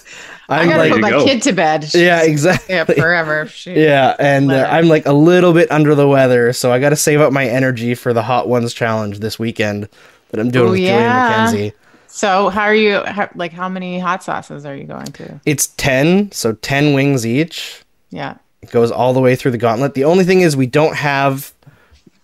[0.49, 1.25] I I'm gotta like, put my go.
[1.25, 1.85] kid to bed.
[1.85, 2.75] She's yeah, exactly.
[2.75, 3.47] yeah, forever.
[3.49, 6.91] She, Yeah, and uh, I'm like a little bit under the weather, so I got
[6.91, 9.89] to save up my energy for the Hot Ones challenge this weekend
[10.31, 11.51] that I'm doing Oh, with yeah.
[11.51, 11.75] Julian McKenzie.
[12.07, 13.05] So how are you?
[13.05, 15.39] How, like, how many hot sauces are you going to?
[15.45, 17.83] It's 10, so 10 wings each.
[18.11, 18.37] Yeah.
[18.63, 19.93] It goes all the way through the gauntlet.
[19.95, 21.53] The only thing is we don't have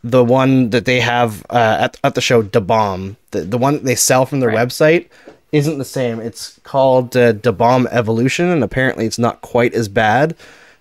[0.03, 3.17] the one that they have uh, at, at the show, Da Bomb.
[3.33, 4.67] The, the one that they sell from their Right.
[4.67, 5.09] website
[5.55, 6.21] isn't the same.
[6.21, 10.37] It's called uh, Da Bomb Evolution, and apparently it's not quite as bad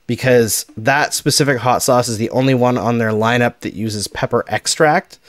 [0.05, 4.43] because that specific hot sauce is the only one on their lineup that uses pepper
[4.47, 5.19] extract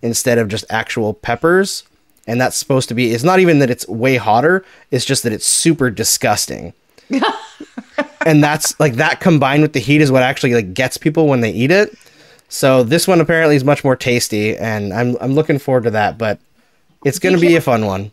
[0.00, 1.84] instead of just actual peppers.
[2.26, 5.32] And that's supposed to be, it's not even that it's way hotter, it's just that
[5.32, 6.72] it's super disgusting
[8.26, 11.40] and that's like that combined with the heat is what actually like gets people when
[11.40, 11.96] they eat it.
[12.48, 16.18] So this one apparently is much more tasty, and I'm I'm looking forward to that.
[16.18, 16.38] But
[17.04, 18.12] it's gonna be a fun one.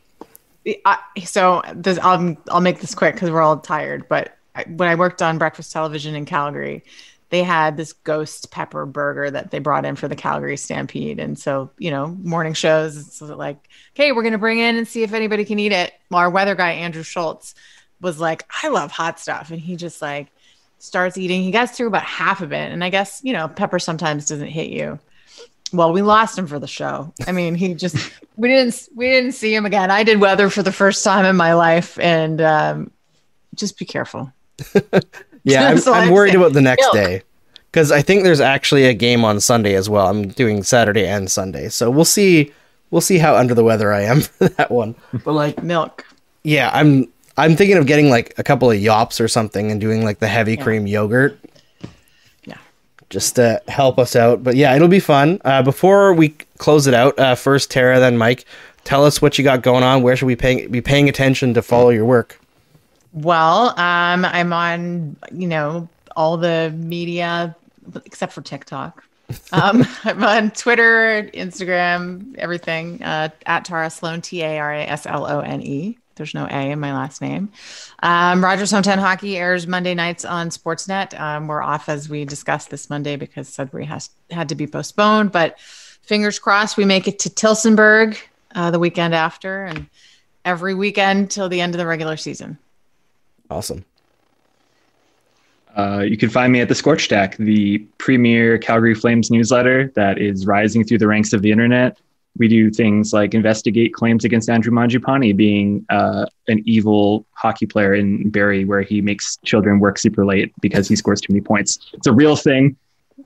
[0.85, 4.07] I, so this, I'll I'll make this quick because we're all tired.
[4.07, 6.83] But I, when I worked on breakfast television in Calgary,
[7.29, 11.37] they had this ghost pepper burger that they brought in for the Calgary Stampede, and
[11.37, 12.97] so you know morning shows.
[12.97, 15.93] It's like, okay, we're gonna bring in and see if anybody can eat it.
[16.11, 17.55] Our weather guy Andrew Schultz
[18.01, 20.31] was like, I love hot stuff, and he just like
[20.79, 21.43] starts eating.
[21.43, 24.47] He gets through about half of it, and I guess you know pepper sometimes doesn't
[24.47, 24.99] hit you.
[25.71, 27.13] Well, we lost him for the show.
[27.27, 27.95] I mean, he just
[28.37, 29.91] we didn't we didn't see him again.
[29.91, 32.91] I did weather for the first time in my life, and um,
[33.55, 34.31] just be careful.
[35.43, 36.41] Yeah, I'm, I'm I'm worried saying.
[36.43, 36.93] about the next Milk.
[36.93, 37.23] day
[37.71, 40.07] because I think there's actually a game on Sunday as well.
[40.07, 42.51] I'm doing Saturday and Sunday, so we'll see.
[42.91, 44.95] We'll see how under the weather I am for that one.
[45.23, 46.05] But like, Milk.
[46.43, 47.07] yeah, I'm
[47.37, 50.27] I'm thinking of getting like a couple of yops or something and doing like the
[50.27, 51.39] heavy cream yogurt.
[53.09, 54.43] Just to help us out.
[54.43, 55.41] But yeah, it'll be fun.
[55.43, 56.29] Uh, before we
[56.59, 58.45] close it out, uh, first Tara, then Mike,
[58.83, 60.03] tell us what you got going on.
[60.03, 62.39] Where should we pay, be paying attention to follow your work?
[63.13, 67.55] Well, um, I'm on you know all the media
[68.05, 69.03] except for TikTok.
[69.51, 75.05] um, I'm on Twitter, Instagram, everything uh, at Tara Slone, T A R A S
[75.05, 75.97] L O N E.
[76.19, 77.49] There's no A in my last name.
[78.03, 81.19] Um, Rogers Hometown Hockey airs Monday nights on Sportsnet.
[81.19, 85.31] Um, we're off as we discussed this Monday because Sudbury has had to be postponed,
[85.31, 88.17] but fingers crossed we make it to Tillsonburg
[88.53, 89.87] uh, the weekend after and
[90.43, 92.57] every weekend till the end of the regular season.
[93.49, 93.85] Awesome.
[95.77, 100.17] Uh, you can find me at the Scorch Stack, the premier Calgary Flames newsletter that
[100.17, 101.97] is rising through the ranks of the internet.
[102.37, 107.93] We do things like investigate claims against Andrew Mangiapane being uh, an evil hockey player
[107.93, 111.91] in Barrie, where he makes children work super late because he scores too many points.
[111.93, 112.77] It's a real thing.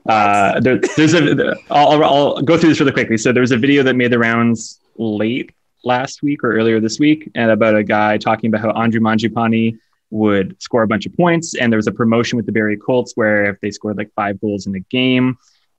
[0.08, 1.56] Uh, there, there's a.
[1.70, 3.16] I'll, I'll go through this really quickly.
[3.16, 5.52] So there was a video that made the rounds late
[5.84, 9.78] last week or earlier this week, and about a guy talking about how Andrew Mangiapane
[10.10, 11.54] would score a bunch of points.
[11.54, 14.40] And there was a promotion with the Barrie Colts where if they scored like five
[14.40, 15.36] goals in a game,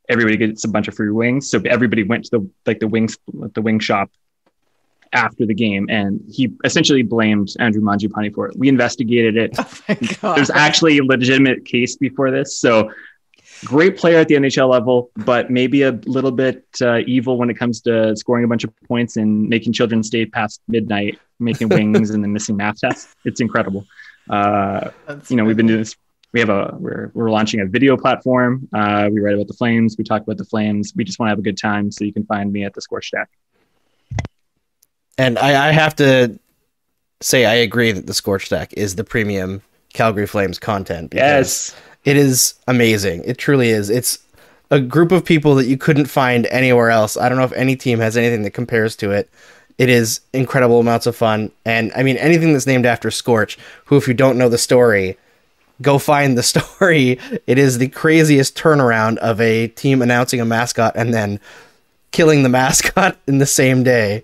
[0.10, 1.50] everybody gets a bunch of free wings.
[1.50, 3.18] So everybody went to the like the wings
[3.54, 4.10] the wing shop
[5.14, 8.58] after the game, and he essentially blamed Andrew Mangiapane for it.
[8.58, 9.58] We investigated it.
[10.24, 10.34] Oh.
[10.34, 12.58] There's actually a legitimate case before this.
[12.58, 12.92] So
[13.64, 17.56] great player at the NHL level, but maybe a little bit uh, evil when it
[17.56, 22.10] comes to scoring a bunch of points and making children stay past midnight, making wings
[22.10, 23.16] and then missing math tests.
[23.24, 23.86] It's incredible.
[24.30, 24.90] Uh,
[25.30, 25.96] you know, we've been doing this.
[26.36, 28.68] We have a we're we're launching a video platform.
[28.74, 29.96] Uh, we write about the Flames.
[29.98, 30.92] We talk about the Flames.
[30.94, 31.94] We just want to have a good time.
[31.94, 33.30] So you can find me at the Scorch Stack.
[35.18, 36.38] And I, I have to
[37.22, 39.62] say, I agree that the Scorch Stack is the premium
[39.94, 41.14] Calgary Flames content.
[41.16, 41.74] Yes.
[42.04, 43.24] It is amazing.
[43.24, 43.90] It truly is.
[43.90, 44.20] It's
[44.70, 47.16] a group of people that you couldn't find anywhere else.
[47.16, 49.30] I don't know if any team has anything that compares to it.
[49.78, 51.54] It is incredible amounts of fun.
[51.64, 55.18] And I mean, anything that's named after Scorch, who, if you don't know the story,
[55.82, 57.20] go find the story.
[57.48, 61.40] It is the craziest turnaround of a team announcing a mascot and then
[62.12, 64.24] killing the mascot in the same day.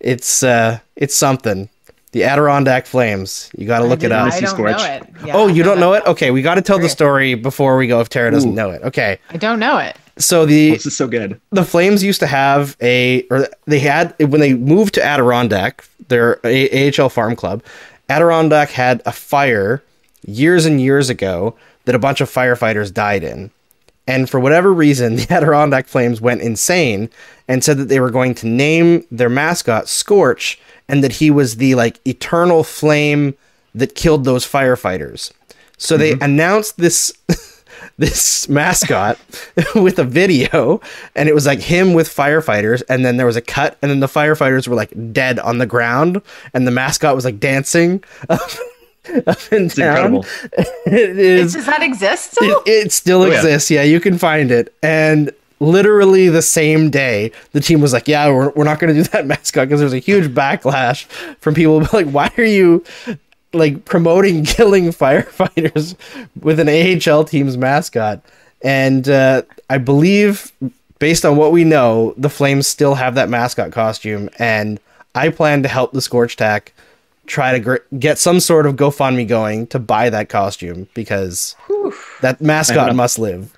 [0.00, 1.68] It's uh, it's something.
[2.12, 3.50] The Adirondack Flames.
[3.56, 4.32] You got to look it up.
[4.32, 5.02] I don't know it.
[5.26, 6.02] Yeah, oh, you don't know it?
[6.06, 8.54] Okay, we got to tell the story before we go if Tara doesn't Ooh.
[8.54, 8.80] know it.
[8.82, 9.18] Okay.
[9.28, 9.94] I don't know it.
[10.16, 11.38] So the This is so good.
[11.50, 16.40] the Flames used to have a, or they had when they moved to Adirondack, their
[16.44, 17.62] a- AHL farm club.
[18.08, 19.82] Adirondack had a fire
[20.28, 23.50] years and years ago that a bunch of firefighters died in,
[24.08, 27.10] and for whatever reason, the Adirondack Flames went insane
[27.46, 30.58] and said that they were going to name their mascot Scorch,
[30.88, 33.34] and that he was the like eternal flame
[33.74, 35.32] that killed those firefighters.
[35.76, 36.24] So they mm-hmm.
[36.24, 37.12] announced this
[37.98, 39.18] this mascot
[39.74, 40.80] with a video
[41.14, 44.00] and it was like him with firefighters and then there was a cut and then
[44.00, 46.20] the firefighters were like dead on the ground
[46.54, 48.02] and the mascot was like dancing
[49.08, 49.88] up, up and down.
[49.88, 50.26] incredible.
[50.86, 52.32] it is Does that exist?
[52.32, 52.62] it, Still?
[52.66, 53.34] it still yeah.
[53.34, 53.70] exists.
[53.70, 54.74] Yeah, you can find it.
[54.82, 59.02] And literally the same day, the team was like, "Yeah, we're, we're not going to
[59.02, 61.04] do that mascot because there's a huge backlash
[61.40, 62.84] from people like, why are you
[63.52, 65.96] like promoting killing firefighters
[66.40, 68.22] with an AHL team's mascot?"
[68.62, 70.52] And uh, I believe,
[70.98, 74.80] based on what we know, the Flames still have that mascot costume, and
[75.14, 76.72] I plan to help the Scorch Stack
[77.28, 81.54] try to gr- get some sort of GoFundMe going to buy that costume because
[82.20, 83.56] that mascot must live.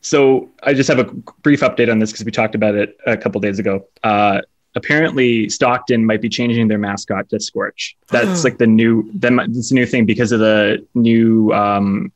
[0.00, 1.04] So I just have a
[1.42, 3.86] brief update on this because we talked about it a couple days ago.
[4.02, 4.40] Uh,
[4.74, 7.96] apparently, Stockton might be changing their mascot to Scorch.
[8.08, 9.10] That's like the new.
[9.12, 11.52] Then it's a new thing because of the new.
[11.52, 12.12] Um,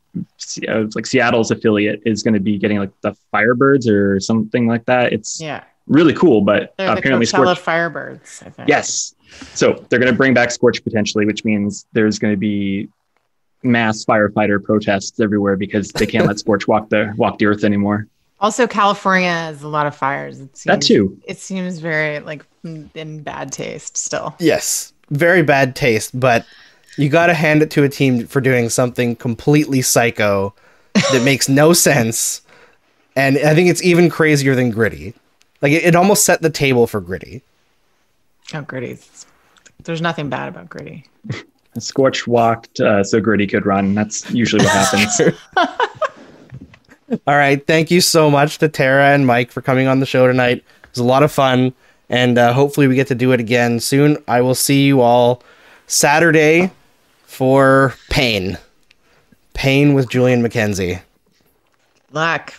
[0.68, 4.84] uh, like Seattle's affiliate is going to be getting like the Firebirds or something like
[4.84, 5.12] that.
[5.12, 5.64] It's yeah.
[5.86, 7.58] really cool, but They're the apparently Coachella Scorch.
[7.58, 8.68] Firebirds, I think.
[8.68, 9.14] Yes.
[9.54, 12.88] So they're going to bring back Scorch potentially, which means there's going to be
[13.62, 18.06] mass firefighter protests everywhere because they can't let Scorch walk the walk the earth anymore.
[18.40, 20.40] Also, California has a lot of fires.
[20.40, 21.16] It seems, That too.
[21.26, 24.34] It seems very like in bad taste still.
[24.40, 26.44] Yes, very bad taste, but
[26.98, 30.54] you got to hand it to a team for doing something completely psycho
[30.94, 32.42] that makes no sense.
[33.14, 35.14] And I think it's even crazier than Gritty.
[35.60, 37.42] Like it, it almost set the table for Gritty.
[38.54, 38.98] Oh, gritty.
[39.84, 41.06] There's nothing bad about gritty.
[41.78, 43.94] Scorch walked uh, so Gritty could run.
[43.94, 45.36] That's usually what happens.
[47.26, 50.26] All right, thank you so much to Tara and Mike for coming on the show
[50.26, 50.58] tonight.
[50.58, 51.72] It was a lot of fun,
[52.08, 54.22] and uh, hopefully we get to do it again soon.
[54.28, 55.42] I will see you all
[55.86, 56.70] Saturday
[57.24, 58.58] for Pain.
[59.54, 61.02] Pain with Julian McKenzie.
[62.12, 62.54] Luck.